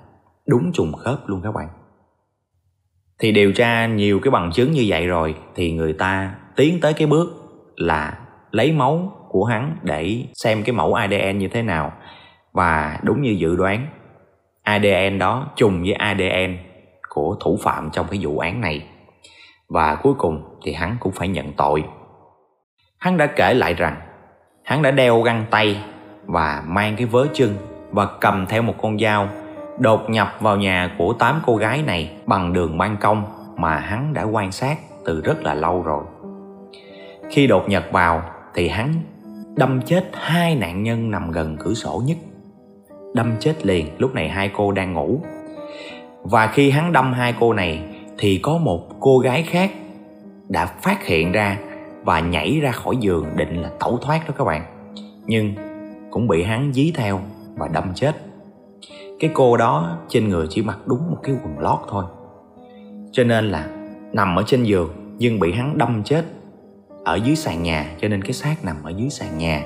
đúng 0.47 0.71
trùng 0.73 0.93
khớp 0.93 1.19
luôn 1.25 1.41
các 1.43 1.51
bạn. 1.51 1.67
Thì 3.19 3.31
điều 3.31 3.53
tra 3.53 3.87
nhiều 3.87 4.19
cái 4.19 4.31
bằng 4.31 4.51
chứng 4.51 4.71
như 4.71 4.85
vậy 4.87 5.07
rồi 5.07 5.35
thì 5.55 5.71
người 5.71 5.93
ta 5.93 6.35
tiến 6.55 6.79
tới 6.81 6.93
cái 6.93 7.07
bước 7.07 7.27
là 7.75 8.19
lấy 8.51 8.71
máu 8.71 9.11
của 9.29 9.43
hắn 9.43 9.77
để 9.81 10.25
xem 10.33 10.63
cái 10.63 10.75
mẫu 10.75 10.93
ADN 10.93 11.37
như 11.37 11.47
thế 11.47 11.61
nào. 11.61 11.93
Và 12.53 12.99
đúng 13.03 13.21
như 13.21 13.31
dự 13.31 13.55
đoán 13.55 13.87
ADN 14.63 15.19
đó 15.19 15.47
trùng 15.55 15.81
với 15.81 15.93
ADN 15.93 16.57
của 17.09 17.37
thủ 17.39 17.59
phạm 17.63 17.89
trong 17.93 18.07
cái 18.09 18.19
vụ 18.23 18.39
án 18.39 18.61
này. 18.61 18.87
Và 19.69 19.95
cuối 19.95 20.13
cùng 20.17 20.57
thì 20.63 20.73
hắn 20.73 20.97
cũng 20.99 21.11
phải 21.11 21.27
nhận 21.27 21.53
tội. 21.53 21.83
Hắn 22.97 23.17
đã 23.17 23.27
kể 23.27 23.53
lại 23.53 23.73
rằng, 23.73 24.01
hắn 24.63 24.81
đã 24.81 24.91
đeo 24.91 25.21
găng 25.21 25.45
tay 25.51 25.83
và 26.31 26.63
mang 26.67 26.95
cái 26.97 27.05
vớ 27.05 27.27
chân 27.33 27.55
và 27.91 28.07
cầm 28.19 28.45
theo 28.49 28.61
một 28.61 28.73
con 28.81 28.99
dao, 28.99 29.27
đột 29.79 30.09
nhập 30.09 30.27
vào 30.39 30.57
nhà 30.57 30.95
của 30.97 31.13
tám 31.13 31.41
cô 31.45 31.55
gái 31.55 31.83
này 31.83 32.11
bằng 32.25 32.53
đường 32.53 32.77
ban 32.77 32.97
công 32.97 33.23
mà 33.55 33.77
hắn 33.77 34.13
đã 34.13 34.23
quan 34.23 34.51
sát 34.51 34.77
từ 35.05 35.21
rất 35.21 35.43
là 35.43 35.53
lâu 35.53 35.83
rồi. 35.83 36.03
Khi 37.29 37.47
đột 37.47 37.69
nhập 37.69 37.83
vào 37.91 38.23
thì 38.53 38.67
hắn 38.67 38.93
đâm 39.55 39.81
chết 39.81 40.09
hai 40.13 40.55
nạn 40.55 40.83
nhân 40.83 41.11
nằm 41.11 41.31
gần 41.31 41.57
cửa 41.59 41.73
sổ 41.73 42.03
nhất. 42.05 42.17
Đâm 43.13 43.33
chết 43.39 43.65
liền, 43.65 43.87
lúc 43.97 44.13
này 44.13 44.29
hai 44.29 44.51
cô 44.53 44.71
đang 44.71 44.93
ngủ. 44.93 45.21
Và 46.23 46.47
khi 46.47 46.71
hắn 46.71 46.91
đâm 46.91 47.13
hai 47.13 47.33
cô 47.39 47.53
này 47.53 47.83
thì 48.17 48.39
có 48.43 48.57
một 48.57 48.87
cô 48.99 49.19
gái 49.19 49.43
khác 49.43 49.71
đã 50.49 50.65
phát 50.65 51.05
hiện 51.05 51.31
ra 51.31 51.57
và 52.03 52.19
nhảy 52.19 52.59
ra 52.61 52.71
khỏi 52.71 52.97
giường 52.99 53.25
định 53.35 53.61
là 53.61 53.69
tẩu 53.79 53.97
thoát 53.97 54.27
đó 54.27 54.33
các 54.37 54.43
bạn. 54.43 54.65
Nhưng 55.25 55.70
cũng 56.11 56.27
bị 56.27 56.43
hắn 56.43 56.73
dí 56.73 56.91
theo 56.95 57.19
và 57.55 57.67
đâm 57.67 57.93
chết. 57.95 58.15
Cái 59.19 59.31
cô 59.33 59.57
đó 59.57 59.97
trên 60.07 60.29
người 60.29 60.47
chỉ 60.49 60.61
mặc 60.61 60.77
đúng 60.85 61.11
một 61.11 61.17
cái 61.23 61.35
quần 61.43 61.59
lót 61.59 61.79
thôi. 61.89 62.03
Cho 63.11 63.23
nên 63.23 63.51
là 63.51 63.67
nằm 64.13 64.35
ở 64.35 64.43
trên 64.45 64.63
giường 64.63 64.89
nhưng 65.17 65.39
bị 65.39 65.51
hắn 65.51 65.77
đâm 65.77 66.03
chết 66.03 66.25
ở 67.03 67.15
dưới 67.15 67.35
sàn 67.35 67.63
nhà, 67.63 67.95
cho 68.01 68.07
nên 68.07 68.21
cái 68.21 68.33
xác 68.33 68.65
nằm 68.65 68.75
ở 68.83 68.89
dưới 68.89 69.09
sàn 69.09 69.37
nhà. 69.37 69.63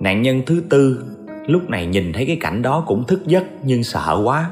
Nạn 0.00 0.22
nhân 0.22 0.42
thứ 0.46 0.62
tư 0.70 1.04
lúc 1.46 1.70
này 1.70 1.86
nhìn 1.86 2.12
thấy 2.12 2.26
cái 2.26 2.36
cảnh 2.40 2.62
đó 2.62 2.84
cũng 2.86 3.04
thức 3.04 3.26
giấc 3.26 3.44
nhưng 3.62 3.84
sợ 3.84 4.22
quá. 4.24 4.50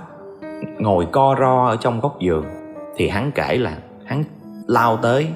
Ngồi 0.79 1.07
co 1.13 1.37
ro 1.41 1.67
ở 1.67 1.77
trong 1.77 2.01
góc 2.01 2.21
giường 2.21 2.45
thì 2.97 3.09
hắn 3.09 3.31
kể 3.35 3.57
là 3.57 3.79
hắn 4.05 4.25
lao 4.67 4.97
tới 4.97 5.29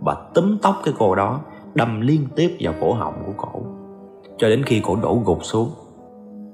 và 0.00 0.16
túm 0.34 0.58
tóc 0.62 0.80
cái 0.84 0.94
cô 0.98 1.14
đó, 1.14 1.40
đâm 1.74 2.00
liên 2.00 2.26
tiếp 2.36 2.56
vào 2.60 2.74
cổ 2.80 2.92
họng 2.92 3.22
của 3.26 3.32
cô 3.36 3.51
cho 4.42 4.48
đến 4.48 4.62
khi 4.64 4.80
cổ 4.84 4.96
đổ 5.02 5.22
gục 5.24 5.44
xuống. 5.44 5.70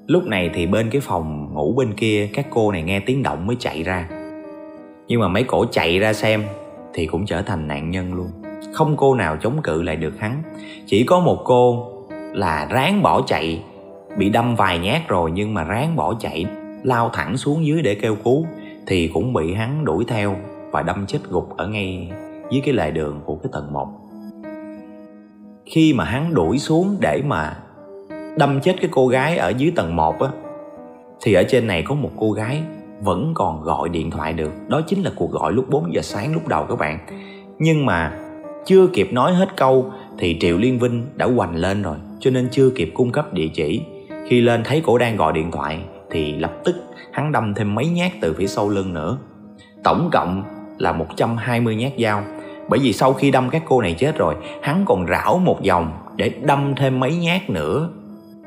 Lúc 0.07 0.25
này 0.27 0.51
thì 0.55 0.67
bên 0.67 0.91
cái 0.91 1.01
phòng 1.01 1.55
ngủ 1.55 1.75
bên 1.77 1.95
kia, 1.95 2.29
các 2.35 2.47
cô 2.51 2.73
này 2.73 2.83
nghe 2.83 3.01
tiếng 3.01 3.23
động 3.23 3.47
mới 3.47 3.57
chạy 3.61 3.83
ra. 3.83 4.09
Nhưng 5.07 5.21
mà 5.21 5.29
mấy 5.29 5.43
cổ 5.45 5.65
chạy 5.71 5.99
ra 5.99 6.13
xem 6.13 6.45
thì 6.95 7.07
cũng 7.07 7.27
trở 7.27 7.43
thành 7.43 7.69
nạn 7.69 7.91
nhân 7.91 8.15
luôn. 8.15 8.29
Không 8.73 8.97
cô 8.97 9.15
nào 9.15 9.37
chống 9.41 9.63
cự 9.63 9.83
lại 9.83 9.97
được 9.97 10.19
hắn. 10.19 10.43
Chỉ 10.87 11.05
có 11.05 11.21
một 11.21 11.43
cô 11.45 11.89
là 12.33 12.69
ráng 12.71 13.03
bỏ 13.03 13.23
chạy, 13.27 13.63
bị 14.19 14.29
đâm 14.29 14.55
vài 14.55 14.79
nhát 14.79 15.09
rồi 15.09 15.31
nhưng 15.31 15.55
mà 15.55 15.65
ráng 15.65 15.97
bỏ 15.97 16.15
chạy, 16.21 16.47
lao 16.83 17.11
thẳng 17.13 17.37
xuống 17.37 17.67
dưới 17.67 17.83
để 17.83 17.95
kêu 17.95 18.17
cứu 18.25 18.47
thì 18.87 19.11
cũng 19.15 19.33
bị 19.33 19.55
hắn 19.55 19.85
đuổi 19.85 20.05
theo 20.09 20.37
và 20.71 20.83
đâm 20.83 21.07
chết 21.07 21.19
gục 21.31 21.57
ở 21.57 21.69
ngay 21.69 22.11
dưới 22.51 22.63
cái 22.65 22.75
lề 22.75 22.91
đường 22.91 23.21
của 23.25 23.37
cái 23.37 23.51
tầng 23.53 23.73
1 23.73 23.89
khi 25.71 25.93
mà 25.93 26.05
hắn 26.05 26.35
đuổi 26.35 26.59
xuống 26.59 26.97
để 27.01 27.23
mà 27.27 27.57
đâm 28.39 28.61
chết 28.61 28.77
cái 28.81 28.91
cô 28.93 29.09
gái 29.09 29.37
ở 29.37 29.49
dưới 29.49 29.73
tầng 29.77 29.97
1 29.97 30.21
á, 30.21 30.29
thì 31.23 31.35
ở 31.35 31.43
trên 31.43 31.67
này 31.67 31.83
có 31.83 31.95
một 31.95 32.11
cô 32.17 32.31
gái 32.31 32.63
vẫn 33.01 33.33
còn 33.35 33.63
gọi 33.63 33.89
điện 33.89 34.11
thoại 34.11 34.33
được. 34.33 34.53
Đó 34.69 34.81
chính 34.87 35.03
là 35.03 35.11
cuộc 35.17 35.31
gọi 35.31 35.53
lúc 35.53 35.71
4 35.71 35.95
giờ 35.95 36.03
sáng 36.03 36.35
lúc 36.35 36.49
đầu 36.49 36.67
các 36.69 36.79
bạn. 36.79 36.99
Nhưng 37.59 37.87
mà 37.87 38.19
chưa 38.65 38.87
kịp 38.87 39.13
nói 39.13 39.35
hết 39.35 39.57
câu 39.57 39.93
thì 40.19 40.37
triệu 40.41 40.59
liên 40.59 40.79
vinh 40.79 41.07
đã 41.15 41.27
hoành 41.27 41.57
lên 41.57 41.83
rồi, 41.83 41.97
cho 42.21 42.31
nên 42.31 42.49
chưa 42.51 42.71
kịp 42.71 42.91
cung 42.95 43.13
cấp 43.13 43.33
địa 43.33 43.49
chỉ. 43.55 43.83
Khi 44.27 44.41
lên 44.41 44.63
thấy 44.65 44.83
cổ 44.87 44.99
đang 44.99 45.17
gọi 45.17 45.33
điện 45.33 45.51
thoại 45.51 45.81
thì 46.11 46.33
lập 46.33 46.53
tức 46.65 46.77
hắn 47.13 47.33
đâm 47.33 47.55
thêm 47.55 47.75
mấy 47.75 47.87
nhát 47.87 48.13
từ 48.21 48.35
phía 48.39 48.47
sau 48.47 48.69
lưng 48.69 48.95
nữa. 48.95 49.19
Tổng 49.85 50.09
cộng 50.13 50.43
là 50.79 50.93
120 50.93 51.77
nhát 51.77 51.93
dao. 51.99 52.23
Bởi 52.69 52.81
vì 52.83 52.93
sau 52.93 53.13
khi 53.13 53.31
đâm 53.31 53.51
các 53.51 53.63
cô 53.67 53.81
này 53.81 53.95
chết 53.99 54.19
rồi, 54.19 54.35
hắn 54.63 54.85
còn 54.87 55.07
rảo 55.07 55.39
một 55.39 55.59
vòng 55.69 55.93
để 56.17 56.33
đâm 56.43 56.75
thêm 56.77 57.01
mấy 57.01 57.17
nhát 57.17 57.51
nữa 57.51 57.91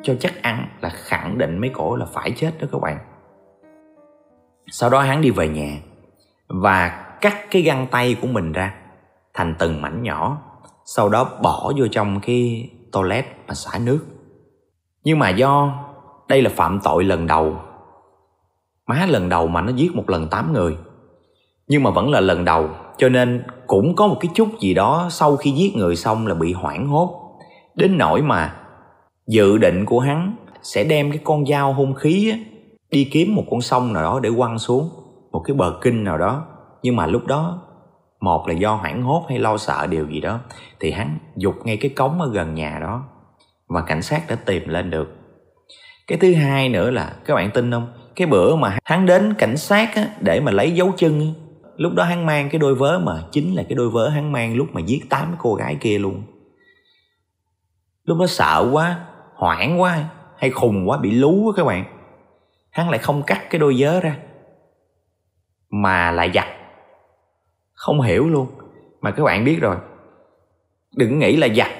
cho 0.03 0.15
chắc 0.19 0.41
ăn 0.41 0.67
là 0.81 0.89
khẳng 0.89 1.37
định 1.37 1.57
mấy 1.57 1.69
cổ 1.69 1.95
là 1.95 2.05
phải 2.05 2.31
chết 2.31 2.51
đó 2.61 2.67
các 2.71 2.81
bạn. 2.81 2.97
Sau 4.71 4.89
đó 4.89 5.01
hắn 5.01 5.21
đi 5.21 5.29
về 5.29 5.47
nhà 5.47 5.77
và 6.47 6.89
cắt 7.21 7.51
cái 7.51 7.61
găng 7.61 7.87
tay 7.91 8.15
của 8.21 8.27
mình 8.27 8.51
ra 8.51 8.73
thành 9.33 9.55
từng 9.59 9.81
mảnh 9.81 10.03
nhỏ, 10.03 10.41
sau 10.85 11.09
đó 11.09 11.29
bỏ 11.41 11.71
vô 11.77 11.87
trong 11.91 12.19
cái 12.19 12.69
toilet 12.91 13.25
mà 13.47 13.53
xả 13.53 13.79
nước. 13.79 14.05
Nhưng 15.03 15.19
mà 15.19 15.29
do 15.29 15.73
đây 16.27 16.41
là 16.41 16.49
phạm 16.49 16.79
tội 16.83 17.03
lần 17.03 17.27
đầu, 17.27 17.55
má 18.87 19.05
lần 19.09 19.29
đầu 19.29 19.47
mà 19.47 19.61
nó 19.61 19.71
giết 19.71 19.95
một 19.95 20.09
lần 20.09 20.27
tám 20.27 20.53
người, 20.53 20.77
nhưng 21.67 21.83
mà 21.83 21.91
vẫn 21.91 22.09
là 22.09 22.19
lần 22.19 22.45
đầu, 22.45 22.69
cho 22.97 23.09
nên 23.09 23.43
cũng 23.67 23.95
có 23.95 24.07
một 24.07 24.17
cái 24.19 24.31
chút 24.35 24.59
gì 24.59 24.73
đó 24.73 25.07
sau 25.11 25.35
khi 25.35 25.51
giết 25.51 25.75
người 25.75 25.95
xong 25.95 26.27
là 26.27 26.35
bị 26.35 26.53
hoảng 26.53 26.87
hốt. 26.87 27.37
Đến 27.75 27.97
nỗi 27.97 28.21
mà 28.21 28.57
dự 29.27 29.57
định 29.57 29.85
của 29.85 29.99
hắn 29.99 30.35
sẽ 30.63 30.83
đem 30.83 31.11
cái 31.11 31.19
con 31.23 31.45
dao 31.45 31.73
hung 31.73 31.93
khí 31.93 32.31
á, 32.31 32.37
đi 32.91 33.09
kiếm 33.11 33.35
một 33.35 33.43
con 33.51 33.61
sông 33.61 33.93
nào 33.93 34.03
đó 34.03 34.19
để 34.23 34.29
quăng 34.37 34.59
xuống 34.59 34.89
một 35.31 35.43
cái 35.45 35.55
bờ 35.55 35.79
kinh 35.81 36.03
nào 36.03 36.17
đó. 36.17 36.45
Nhưng 36.83 36.95
mà 36.95 37.07
lúc 37.07 37.25
đó 37.25 37.61
một 38.19 38.47
là 38.47 38.53
do 38.53 38.75
hoảng 38.75 39.03
hốt 39.03 39.25
hay 39.29 39.39
lo 39.39 39.57
sợ 39.57 39.87
điều 39.87 40.07
gì 40.09 40.21
đó 40.21 40.39
thì 40.79 40.91
hắn 40.91 41.17
dục 41.35 41.55
ngay 41.63 41.77
cái 41.77 41.91
cống 41.95 42.21
ở 42.21 42.29
gần 42.33 42.53
nhà 42.55 42.77
đó 42.81 43.03
và 43.67 43.81
cảnh 43.81 44.01
sát 44.01 44.23
đã 44.29 44.35
tìm 44.35 44.69
lên 44.69 44.89
được. 44.89 45.17
Cái 46.07 46.17
thứ 46.17 46.33
hai 46.33 46.69
nữa 46.69 46.91
là 46.91 47.15
các 47.25 47.35
bạn 47.35 47.51
tin 47.53 47.71
không? 47.71 47.93
Cái 48.15 48.27
bữa 48.27 48.55
mà 48.55 48.77
hắn 48.83 49.05
đến 49.05 49.33
cảnh 49.37 49.57
sát 49.57 49.95
á, 49.95 50.07
để 50.19 50.39
mà 50.39 50.51
lấy 50.51 50.71
dấu 50.71 50.91
chân 50.97 51.33
lúc 51.77 51.93
đó 51.93 52.03
hắn 52.03 52.25
mang 52.25 52.49
cái 52.49 52.59
đôi 52.59 52.75
vớ 52.75 52.99
mà 52.99 53.23
chính 53.31 53.55
là 53.55 53.63
cái 53.69 53.75
đôi 53.75 53.89
vớ 53.89 54.09
hắn 54.09 54.31
mang 54.31 54.55
lúc 54.55 54.67
mà 54.73 54.81
giết 54.81 55.09
tám 55.09 55.35
cô 55.39 55.53
gái 55.53 55.77
kia 55.79 55.97
luôn. 55.97 56.23
Lúc 58.03 58.17
đó 58.19 58.27
sợ 58.27 58.69
quá 58.71 58.99
hoảng 59.41 59.81
quá 59.81 60.03
hay 60.37 60.49
khùng 60.49 60.89
quá, 60.89 60.97
bị 60.97 61.11
lú 61.11 61.43
quá 61.43 61.53
các 61.57 61.63
bạn. 61.63 61.85
Hắn 62.71 62.89
lại 62.89 62.99
không 62.99 63.23
cắt 63.23 63.41
cái 63.49 63.59
đôi 63.59 63.75
vớ 63.77 63.99
ra, 63.99 64.15
mà 65.69 66.11
lại 66.11 66.31
giặt. 66.33 66.47
Không 67.73 68.01
hiểu 68.01 68.29
luôn, 68.29 68.47
mà 69.01 69.11
các 69.11 69.23
bạn 69.23 69.45
biết 69.45 69.61
rồi. 69.61 69.75
Đừng 70.95 71.19
nghĩ 71.19 71.37
là 71.37 71.47
giặt. 71.47 71.71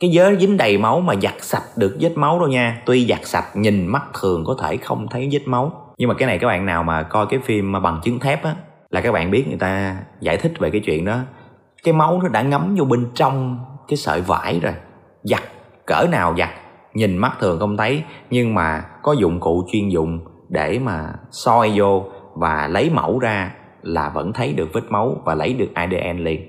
Cái 0.00 0.10
vớ 0.14 0.34
dính 0.36 0.56
đầy 0.56 0.78
máu 0.78 1.00
mà 1.00 1.14
giặt 1.22 1.34
sạch 1.38 1.62
được 1.76 1.96
vết 2.00 2.12
máu 2.16 2.38
đâu 2.38 2.48
nha. 2.48 2.82
Tuy 2.86 3.06
giặt 3.06 3.26
sạch, 3.26 3.56
nhìn 3.56 3.86
mắt 3.86 4.04
thường 4.20 4.44
có 4.46 4.56
thể 4.62 4.76
không 4.76 5.08
thấy 5.08 5.28
vết 5.32 5.42
máu. 5.46 5.94
Nhưng 5.98 6.08
mà 6.08 6.14
cái 6.14 6.26
này 6.26 6.38
các 6.38 6.46
bạn 6.46 6.66
nào 6.66 6.82
mà 6.82 7.02
coi 7.02 7.26
cái 7.26 7.40
phim 7.44 7.72
mà 7.72 7.80
bằng 7.80 8.00
chứng 8.04 8.18
thép 8.18 8.44
á, 8.44 8.54
là 8.90 9.00
các 9.00 9.12
bạn 9.12 9.30
biết 9.30 9.48
người 9.48 9.58
ta 9.58 9.96
giải 10.20 10.36
thích 10.36 10.52
về 10.58 10.70
cái 10.70 10.80
chuyện 10.84 11.04
đó. 11.04 11.18
Cái 11.82 11.94
máu 11.94 12.20
nó 12.22 12.28
đã 12.28 12.42
ngấm 12.42 12.74
vô 12.78 12.84
bên 12.84 13.10
trong 13.14 13.64
cái 13.88 13.96
sợi 13.96 14.20
vải 14.20 14.60
rồi. 14.60 14.74
Giặt, 15.22 15.42
cỡ 15.86 16.06
nào 16.10 16.34
giặt 16.38 16.50
nhìn 16.94 17.16
mắt 17.16 17.32
thường 17.40 17.58
không 17.58 17.76
thấy 17.76 18.02
nhưng 18.30 18.54
mà 18.54 18.84
có 19.02 19.12
dụng 19.12 19.40
cụ 19.40 19.64
chuyên 19.72 19.88
dụng 19.88 20.18
để 20.48 20.78
mà 20.78 21.12
soi 21.30 21.72
vô 21.74 22.04
và 22.34 22.68
lấy 22.68 22.90
mẫu 22.90 23.18
ra 23.18 23.54
là 23.82 24.08
vẫn 24.08 24.32
thấy 24.32 24.52
được 24.52 24.68
vết 24.72 24.84
máu 24.90 25.22
và 25.24 25.34
lấy 25.34 25.54
được 25.54 25.68
ADN 25.74 26.18
liền. 26.18 26.48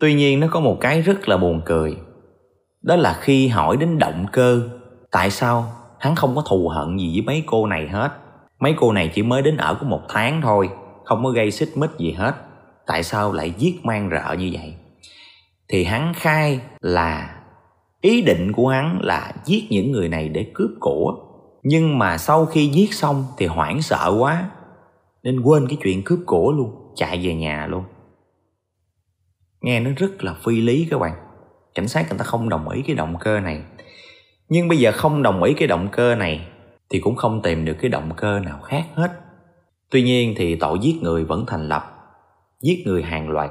Tuy 0.00 0.14
nhiên 0.14 0.40
nó 0.40 0.46
có 0.50 0.60
một 0.60 0.76
cái 0.80 1.00
rất 1.00 1.28
là 1.28 1.36
buồn 1.36 1.60
cười. 1.64 1.96
Đó 2.82 2.96
là 2.96 3.18
khi 3.20 3.48
hỏi 3.48 3.76
đến 3.76 3.98
động 3.98 4.26
cơ, 4.32 4.62
tại 5.10 5.30
sao 5.30 5.64
hắn 5.98 6.14
không 6.14 6.36
có 6.36 6.42
thù 6.48 6.68
hận 6.68 6.98
gì 6.98 7.12
với 7.14 7.22
mấy 7.26 7.42
cô 7.46 7.66
này 7.66 7.88
hết. 7.88 8.10
Mấy 8.60 8.74
cô 8.76 8.92
này 8.92 9.10
chỉ 9.14 9.22
mới 9.22 9.42
đến 9.42 9.56
ở 9.56 9.74
có 9.74 9.86
một 9.86 10.00
tháng 10.08 10.40
thôi, 10.42 10.70
không 11.04 11.24
có 11.24 11.30
gây 11.30 11.50
xích 11.50 11.68
mích 11.76 11.90
gì 11.98 12.12
hết. 12.12 12.34
Tại 12.86 13.02
sao 13.02 13.32
lại 13.32 13.54
giết 13.58 13.84
mang 13.84 14.10
rợ 14.10 14.34
như 14.38 14.50
vậy? 14.52 14.74
Thì 15.68 15.84
hắn 15.84 16.12
khai 16.16 16.60
là 16.80 17.36
ý 18.00 18.22
định 18.22 18.52
của 18.52 18.68
hắn 18.68 18.98
là 19.02 19.32
giết 19.44 19.66
những 19.70 19.92
người 19.92 20.08
này 20.08 20.28
để 20.28 20.50
cướp 20.54 20.70
của. 20.80 21.14
Nhưng 21.62 21.98
mà 21.98 22.18
sau 22.18 22.46
khi 22.46 22.66
giết 22.66 22.94
xong 22.94 23.24
thì 23.38 23.46
hoảng 23.46 23.82
sợ 23.82 24.16
quá, 24.18 24.50
nên 25.22 25.40
quên 25.40 25.68
cái 25.68 25.78
chuyện 25.82 26.02
cướp 26.04 26.18
của 26.26 26.52
luôn, 26.52 26.92
chạy 26.96 27.20
về 27.22 27.34
nhà 27.34 27.66
luôn. 27.66 27.84
Nghe 29.60 29.80
nó 29.80 29.90
rất 29.96 30.24
là 30.24 30.34
phi 30.34 30.60
lý 30.60 30.88
các 30.90 30.98
bạn. 30.98 31.12
Cảnh 31.74 31.88
sát 31.88 32.08
người 32.08 32.18
ta 32.18 32.24
không 32.24 32.48
đồng 32.48 32.68
ý 32.68 32.82
cái 32.82 32.96
động 32.96 33.16
cơ 33.20 33.40
này. 33.40 33.62
Nhưng 34.48 34.68
bây 34.68 34.78
giờ 34.78 34.92
không 34.92 35.22
đồng 35.22 35.42
ý 35.42 35.54
cái 35.54 35.68
động 35.68 35.88
cơ 35.92 36.14
này 36.14 36.46
thì 36.90 37.00
cũng 37.00 37.16
không 37.16 37.42
tìm 37.42 37.64
được 37.64 37.76
cái 37.80 37.88
động 37.88 38.10
cơ 38.16 38.40
nào 38.40 38.60
khác 38.60 38.84
hết. 38.94 39.10
Tuy 39.90 40.02
nhiên 40.02 40.34
thì 40.36 40.56
tội 40.56 40.78
giết 40.82 41.02
người 41.02 41.24
vẫn 41.24 41.44
thành 41.46 41.68
lập, 41.68 41.82
giết 42.60 42.82
người 42.86 43.02
hàng 43.02 43.30
loạt. 43.30 43.50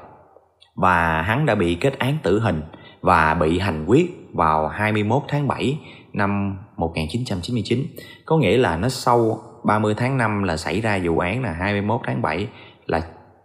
Và 0.76 1.22
hắn 1.22 1.46
đã 1.46 1.56
bị 1.56 1.76
kết 1.76 2.00
án 2.00 2.18
tử 2.24 2.40
hình 2.40 2.62
và 3.02 3.34
bị 3.34 3.60
hành 3.60 3.86
quyết 3.86 4.19
vào 4.34 4.68
21 4.68 5.24
tháng 5.28 5.48
7 5.48 5.80
năm 6.14 6.58
1999 6.78 7.86
có 8.26 8.38
nghĩa 8.38 8.58
là 8.58 8.78
nó 8.78 8.90
sau 8.90 9.42
30 9.64 9.94
tháng 9.98 10.18
5 10.18 10.44
là 10.44 10.58
xảy 10.58 10.82
ra 10.82 11.00
vụ 11.04 11.20
án 11.20 11.44
là 11.44 11.52
21 11.52 12.02
tháng 12.04 12.22
7 12.22 12.48
là 12.86 13.02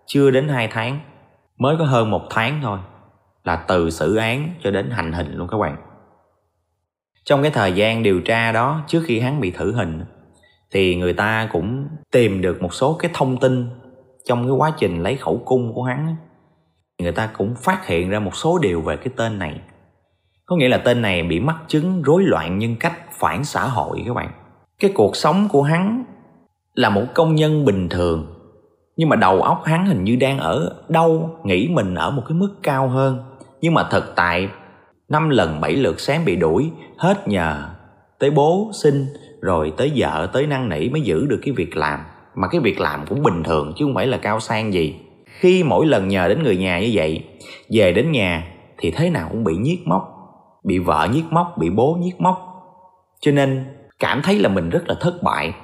chưa 0.07 0.31
đến 0.31 0.49
2 0.49 0.69
tháng. 0.69 1.01
Mới 1.59 1.77
có 1.79 1.85
hơn 1.85 2.11
một 2.11 2.23
tháng 2.31 2.61
thôi 2.63 2.79
là 3.45 3.57
từ 3.57 3.91
xử 3.91 4.17
án 4.17 4.49
cho 4.63 4.71
đến 4.71 4.91
hành 4.91 5.13
hình 5.13 5.35
luôn 5.35 5.49
các 5.49 5.59
bạn. 5.59 5.77
Trong 7.25 7.43
cái 7.43 7.51
thời 7.51 7.73
gian 7.73 8.03
điều 8.03 8.21
tra 8.21 8.53
đó, 8.53 8.83
trước 8.87 9.03
khi 9.07 9.21
hắn 9.21 9.41
bị 9.41 9.51
thử 9.51 9.73
hình, 9.73 10.05
thì 10.71 10.97
người 10.97 11.13
ta 11.13 11.49
cũng 11.53 11.89
tìm 12.13 12.41
được 12.41 12.63
một 12.63 12.75
số 12.75 12.97
cái 12.99 13.11
thông 13.15 13.37
tin 13.37 13.69
trong 14.25 14.43
cái 14.43 14.51
quá 14.51 14.73
trình 14.79 15.03
lấy 15.03 15.17
khẩu 15.17 15.43
cung 15.45 15.75
của 15.75 15.83
hắn. 15.83 16.17
Người 16.99 17.13
ta 17.13 17.31
cũng 17.39 17.55
phát 17.55 17.87
hiện 17.87 18.11
ra 18.11 18.19
một 18.19 18.37
số 18.37 18.59
điều 18.59 18.81
về 18.81 18.97
cái 18.97 19.09
tên 19.17 19.39
này 19.39 19.61
có 20.47 20.57
nghĩa 20.57 20.69
là 20.69 20.79
tên 20.79 21.03
này 21.03 21.23
bị 21.23 21.41
mắc 21.41 21.57
chứng 21.69 22.03
rối 22.03 22.23
loạn 22.23 22.59
nhân 22.59 22.77
cách 22.81 23.13
phản 23.13 23.45
xã 23.45 23.65
hội 23.65 24.03
các 24.07 24.15
bạn. 24.15 24.31
Cái 24.81 24.91
cuộc 24.95 25.17
sống 25.17 25.49
của 25.49 25.63
hắn 25.63 26.05
là 26.75 26.91
một 26.91 27.05
công 27.15 27.35
nhân 27.35 27.65
bình 27.65 27.89
thường, 27.89 28.27
nhưng 28.97 29.09
mà 29.09 29.17
đầu 29.17 29.43
óc 29.43 29.63
hắn 29.65 29.87
hình 29.87 30.05
như 30.05 30.17
đang 30.17 30.39
ở 30.39 30.77
đâu, 30.89 31.31
nghĩ 31.45 31.69
mình 31.69 31.95
ở 31.95 32.11
một 32.11 32.23
cái 32.29 32.39
mức 32.39 32.55
cao 32.63 32.89
hơn. 32.89 33.19
Nhưng 33.61 33.75
mà 33.75 33.89
thực 33.91 34.13
tại, 34.17 34.49
năm 35.09 35.31
lần 35.31 35.61
bảy 35.61 35.73
lượt 35.73 36.01
sáng 36.01 36.25
bị 36.25 36.37
đuổi, 36.37 36.71
hết 36.99 37.29
nhờ 37.29 37.69
tới 38.19 38.31
bố 38.31 38.71
xin 38.73 39.07
rồi 39.41 39.73
tới 39.77 39.93
vợ, 39.97 40.29
tới 40.33 40.47
năn 40.47 40.69
nỉ 40.69 40.89
mới 40.89 41.01
giữ 41.01 41.27
được 41.27 41.41
cái 41.43 41.55
việc 41.55 41.77
làm. 41.77 42.01
Mà 42.35 42.49
cái 42.49 42.61
việc 42.61 42.81
làm 42.81 43.07
cũng 43.09 43.23
bình 43.23 43.43
thường 43.43 43.73
chứ 43.77 43.85
không 43.85 43.95
phải 43.95 44.07
là 44.07 44.17
cao 44.17 44.41
sang 44.41 44.73
gì. 44.73 44.97
Khi 45.27 45.63
mỗi 45.63 45.87
lần 45.87 46.09
nhờ 46.09 46.29
đến 46.29 46.43
người 46.43 46.57
nhà 46.57 46.81
như 46.81 46.91
vậy, 46.93 47.25
về 47.71 47.93
đến 47.93 48.13
nhà 48.13 48.47
thì 48.79 48.91
thế 48.91 49.11
nào 49.11 49.29
cũng 49.31 49.45
bị 49.45 49.57
nhiếc 49.57 49.79
móc 49.87 50.14
bị 50.65 50.79
vợ 50.79 51.09
nhiếc 51.13 51.25
móc, 51.31 51.59
bị 51.59 51.71
bố 51.71 51.97
nhiếc 52.01 52.21
móc. 52.21 52.51
Cho 53.21 53.33
nên 53.33 53.65
cảm 53.99 54.23
thấy 54.23 54.39
là 54.39 54.49
mình 54.49 54.71
rất 54.71 54.83
là 54.87 54.95
thất 55.01 55.23
bại. 55.23 55.55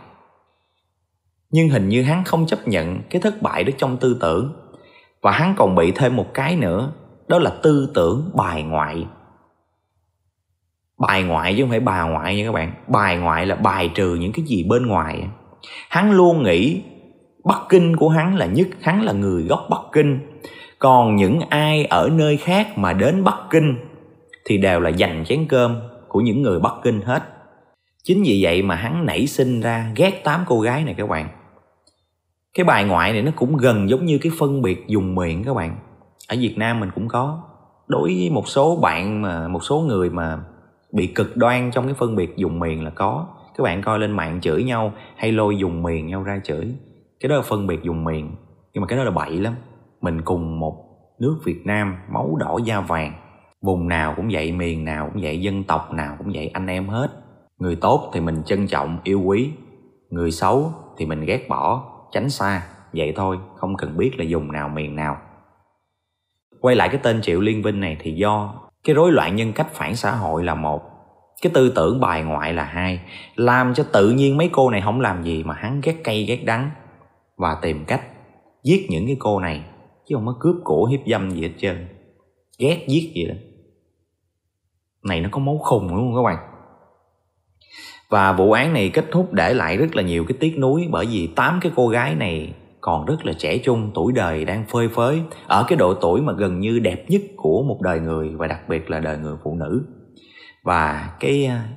Nhưng 1.50 1.68
hình 1.68 1.88
như 1.88 2.02
hắn 2.02 2.24
không 2.24 2.46
chấp 2.46 2.68
nhận 2.68 3.02
cái 3.10 3.22
thất 3.22 3.42
bại 3.42 3.64
đó 3.64 3.72
trong 3.78 3.96
tư 3.96 4.18
tưởng. 4.20 4.52
Và 5.22 5.30
hắn 5.30 5.54
còn 5.56 5.74
bị 5.74 5.92
thêm 5.92 6.16
một 6.16 6.26
cái 6.34 6.56
nữa, 6.56 6.92
đó 7.28 7.38
là 7.38 7.50
tư 7.62 7.90
tưởng 7.94 8.30
bài 8.34 8.62
ngoại. 8.62 9.06
Bài 10.98 11.22
ngoại 11.22 11.54
chứ 11.56 11.62
không 11.62 11.70
phải 11.70 11.80
bà 11.80 12.02
ngoại 12.02 12.36
nha 12.36 12.44
các 12.44 12.52
bạn. 12.52 12.74
Bài 12.88 13.16
ngoại 13.16 13.46
là 13.46 13.54
bài 13.54 13.90
trừ 13.94 14.14
những 14.14 14.32
cái 14.32 14.44
gì 14.44 14.64
bên 14.68 14.86
ngoài. 14.86 15.28
Hắn 15.88 16.10
luôn 16.10 16.42
nghĩ 16.42 16.82
bắc 17.44 17.60
kinh 17.68 17.96
của 17.96 18.08
hắn 18.08 18.36
là 18.36 18.46
nhất, 18.46 18.68
hắn 18.80 19.02
là 19.02 19.12
người 19.12 19.42
gốc 19.42 19.66
bắc 19.70 19.80
kinh. 19.92 20.20
Còn 20.78 21.16
những 21.16 21.40
ai 21.48 21.84
ở 21.84 22.08
nơi 22.12 22.36
khác 22.36 22.78
mà 22.78 22.92
đến 22.92 23.24
bắc 23.24 23.36
kinh 23.50 23.89
thì 24.44 24.58
đều 24.58 24.80
là 24.80 24.90
dành 24.90 25.24
chén 25.24 25.46
cơm 25.48 25.80
của 26.08 26.20
những 26.20 26.42
người 26.42 26.60
bắc 26.60 26.74
kinh 26.82 27.00
hết. 27.00 27.22
Chính 28.04 28.22
vì 28.22 28.40
vậy 28.42 28.62
mà 28.62 28.74
hắn 28.74 29.06
nảy 29.06 29.26
sinh 29.26 29.60
ra 29.60 29.92
ghét 29.96 30.20
tám 30.24 30.44
cô 30.46 30.60
gái 30.60 30.84
này 30.84 30.94
các 30.98 31.08
bạn. 31.08 31.28
Cái 32.54 32.64
bài 32.64 32.84
ngoại 32.84 33.12
này 33.12 33.22
nó 33.22 33.30
cũng 33.36 33.56
gần 33.56 33.90
giống 33.90 34.04
như 34.04 34.18
cái 34.18 34.32
phân 34.38 34.62
biệt 34.62 34.84
dùng 34.86 35.14
miệng 35.14 35.44
các 35.44 35.54
bạn. 35.54 35.76
Ở 36.28 36.36
việt 36.40 36.54
nam 36.58 36.80
mình 36.80 36.90
cũng 36.94 37.08
có. 37.08 37.42
Đối 37.88 38.14
với 38.14 38.30
một 38.30 38.48
số 38.48 38.76
bạn 38.76 39.22
mà, 39.22 39.48
một 39.48 39.64
số 39.64 39.80
người 39.80 40.10
mà 40.10 40.38
bị 40.92 41.06
cực 41.06 41.36
đoan 41.36 41.70
trong 41.70 41.84
cái 41.84 41.94
phân 41.94 42.16
biệt 42.16 42.36
dùng 42.36 42.58
miệng 42.60 42.84
là 42.84 42.90
có. 42.90 43.26
Các 43.56 43.64
bạn 43.64 43.82
coi 43.82 43.98
lên 43.98 44.12
mạng 44.12 44.40
chửi 44.40 44.62
nhau 44.62 44.92
hay 45.16 45.32
lôi 45.32 45.56
dùng 45.56 45.82
miệng 45.82 46.06
nhau 46.06 46.22
ra 46.22 46.40
chửi. 46.44 46.74
Cái 47.20 47.28
đó 47.28 47.36
là 47.36 47.42
phân 47.42 47.66
biệt 47.66 47.82
dùng 47.82 48.04
miệng 48.04 48.36
nhưng 48.72 48.80
mà 48.80 48.86
cái 48.86 48.98
đó 48.98 49.04
là 49.04 49.10
bậy 49.10 49.30
lắm. 49.30 49.54
Mình 50.00 50.22
cùng 50.22 50.60
một 50.60 50.84
nước 51.18 51.40
việt 51.44 51.66
nam 51.66 51.96
máu 52.12 52.36
đỏ 52.40 52.58
da 52.64 52.80
vàng 52.80 53.12
vùng 53.62 53.88
nào 53.88 54.14
cũng 54.16 54.28
vậy, 54.32 54.52
miền 54.52 54.84
nào 54.84 55.10
cũng 55.12 55.22
vậy, 55.22 55.40
dân 55.40 55.64
tộc 55.64 55.92
nào 55.92 56.14
cũng 56.18 56.32
vậy, 56.34 56.50
anh 56.52 56.66
em 56.66 56.88
hết. 56.88 57.08
Người 57.58 57.76
tốt 57.76 58.10
thì 58.14 58.20
mình 58.20 58.42
trân 58.46 58.66
trọng, 58.66 58.98
yêu 59.04 59.22
quý. 59.22 59.50
Người 60.10 60.30
xấu 60.30 60.72
thì 60.98 61.06
mình 61.06 61.24
ghét 61.24 61.48
bỏ, 61.48 61.84
tránh 62.12 62.30
xa. 62.30 62.66
Vậy 62.92 63.12
thôi, 63.16 63.38
không 63.56 63.76
cần 63.76 63.96
biết 63.96 64.10
là 64.18 64.24
dùng 64.24 64.52
nào, 64.52 64.68
miền 64.68 64.96
nào. 64.96 65.16
Quay 66.60 66.76
lại 66.76 66.88
cái 66.88 67.00
tên 67.02 67.22
triệu 67.22 67.40
liên 67.40 67.62
vinh 67.62 67.80
này 67.80 67.96
thì 68.00 68.12
do 68.12 68.54
cái 68.84 68.94
rối 68.94 69.12
loạn 69.12 69.36
nhân 69.36 69.52
cách 69.52 69.68
phản 69.72 69.96
xã 69.96 70.10
hội 70.10 70.44
là 70.44 70.54
một. 70.54 70.82
Cái 71.42 71.52
tư 71.54 71.72
tưởng 71.76 72.00
bài 72.00 72.22
ngoại 72.22 72.52
là 72.52 72.64
hai. 72.64 73.00
Làm 73.34 73.74
cho 73.74 73.84
tự 73.92 74.10
nhiên 74.10 74.36
mấy 74.36 74.48
cô 74.52 74.70
này 74.70 74.80
không 74.80 75.00
làm 75.00 75.24
gì 75.24 75.44
mà 75.44 75.54
hắn 75.54 75.80
ghét 75.84 75.94
cay, 76.04 76.24
ghét 76.24 76.44
đắng. 76.44 76.70
Và 77.36 77.58
tìm 77.62 77.84
cách 77.84 78.02
giết 78.64 78.86
những 78.90 79.06
cái 79.06 79.16
cô 79.18 79.40
này, 79.40 79.64
chứ 80.08 80.14
không 80.14 80.26
có 80.26 80.36
cướp 80.40 80.56
cổ 80.64 80.86
hiếp 80.86 81.00
dâm 81.06 81.30
gì 81.30 81.42
hết 81.42 81.52
trơn. 81.58 81.88
Ghét 82.58 82.84
giết 82.88 83.12
gì 83.14 83.26
đó 83.26 83.34
này, 85.04 85.20
nó 85.20 85.28
có 85.32 85.38
máu 85.38 85.58
khùng 85.58 85.88
đúng 85.88 85.98
không 85.98 86.14
các 86.14 86.22
bạn? 86.22 86.50
Và 88.10 88.32
vụ 88.32 88.52
án 88.52 88.72
này 88.72 88.90
kết 88.94 89.04
thúc 89.10 89.32
để 89.32 89.54
lại 89.54 89.76
rất 89.76 89.96
là 89.96 90.02
nhiều 90.02 90.24
cái 90.28 90.36
tiếc 90.40 90.58
nuối 90.58 90.88
bởi 90.90 91.06
vì 91.06 91.26
tám 91.36 91.58
cái 91.62 91.72
cô 91.76 91.88
gái 91.88 92.14
này 92.14 92.54
còn 92.80 93.06
rất 93.06 93.26
là 93.26 93.32
trẻ 93.32 93.58
trung, 93.58 93.90
tuổi 93.94 94.12
đời 94.12 94.44
đang 94.44 94.64
phơi 94.68 94.88
phới 94.88 95.22
ở 95.46 95.64
cái 95.68 95.76
độ 95.76 95.94
tuổi 95.94 96.22
mà 96.22 96.32
gần 96.32 96.60
như 96.60 96.78
đẹp 96.78 97.04
nhất 97.08 97.22
của 97.36 97.62
một 97.62 97.78
đời 97.82 98.00
người 98.00 98.28
và 98.28 98.46
đặc 98.46 98.68
biệt 98.68 98.90
là 98.90 99.00
đời 99.00 99.18
người 99.18 99.36
phụ 99.44 99.54
nữ. 99.54 99.84
Và 100.64 101.10
cái 101.20 101.46
à, 101.46 101.68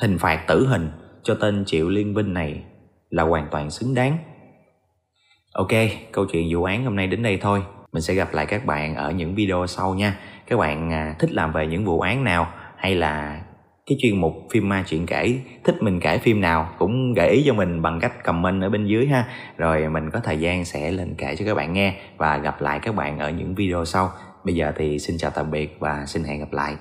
hình 0.00 0.18
phạt 0.18 0.44
tử 0.48 0.66
hình 0.66 0.90
cho 1.22 1.34
tên 1.40 1.64
triệu 1.64 1.88
liên 1.88 2.14
vinh 2.14 2.34
này 2.34 2.62
là 3.10 3.22
hoàn 3.22 3.48
toàn 3.50 3.70
xứng 3.70 3.94
đáng. 3.94 4.18
Ok, 5.52 5.72
câu 6.12 6.24
chuyện 6.32 6.48
vụ 6.54 6.64
án 6.64 6.84
hôm 6.84 6.96
nay 6.96 7.06
đến 7.06 7.22
đây 7.22 7.38
thôi. 7.40 7.62
Mình 7.92 8.02
sẽ 8.02 8.14
gặp 8.14 8.28
lại 8.32 8.46
các 8.46 8.66
bạn 8.66 8.94
ở 8.94 9.10
những 9.10 9.34
video 9.34 9.66
sau 9.66 9.94
nha. 9.94 10.18
Các 10.46 10.58
bạn 10.58 10.92
à, 10.92 11.14
thích 11.18 11.32
làm 11.32 11.52
về 11.52 11.66
những 11.66 11.84
vụ 11.84 12.00
án 12.00 12.24
nào 12.24 12.52
hay 12.80 12.94
là 12.94 13.40
cái 13.86 13.98
chuyên 14.00 14.20
mục 14.20 14.34
phim 14.50 14.68
ma 14.68 14.84
chuyện 14.88 15.06
kể, 15.06 15.34
thích 15.64 15.82
mình 15.82 16.00
kể 16.00 16.18
phim 16.18 16.40
nào 16.40 16.70
cũng 16.78 17.14
gợi 17.14 17.30
ý 17.30 17.42
cho 17.46 17.54
mình 17.54 17.82
bằng 17.82 18.00
cách 18.00 18.24
comment 18.24 18.62
ở 18.62 18.68
bên 18.68 18.86
dưới 18.86 19.06
ha. 19.06 19.24
Rồi 19.56 19.88
mình 19.88 20.10
có 20.10 20.20
thời 20.20 20.38
gian 20.38 20.64
sẽ 20.64 20.90
lên 20.90 21.14
kể 21.18 21.36
cho 21.36 21.44
các 21.44 21.54
bạn 21.54 21.72
nghe 21.72 21.94
và 22.16 22.38
gặp 22.38 22.60
lại 22.60 22.78
các 22.82 22.94
bạn 22.94 23.18
ở 23.18 23.30
những 23.30 23.54
video 23.54 23.84
sau. 23.84 24.10
Bây 24.44 24.54
giờ 24.54 24.72
thì 24.76 24.98
xin 24.98 25.18
chào 25.18 25.30
tạm 25.30 25.50
biệt 25.50 25.76
và 25.78 26.04
xin 26.06 26.24
hẹn 26.24 26.38
gặp 26.38 26.52
lại. 26.52 26.76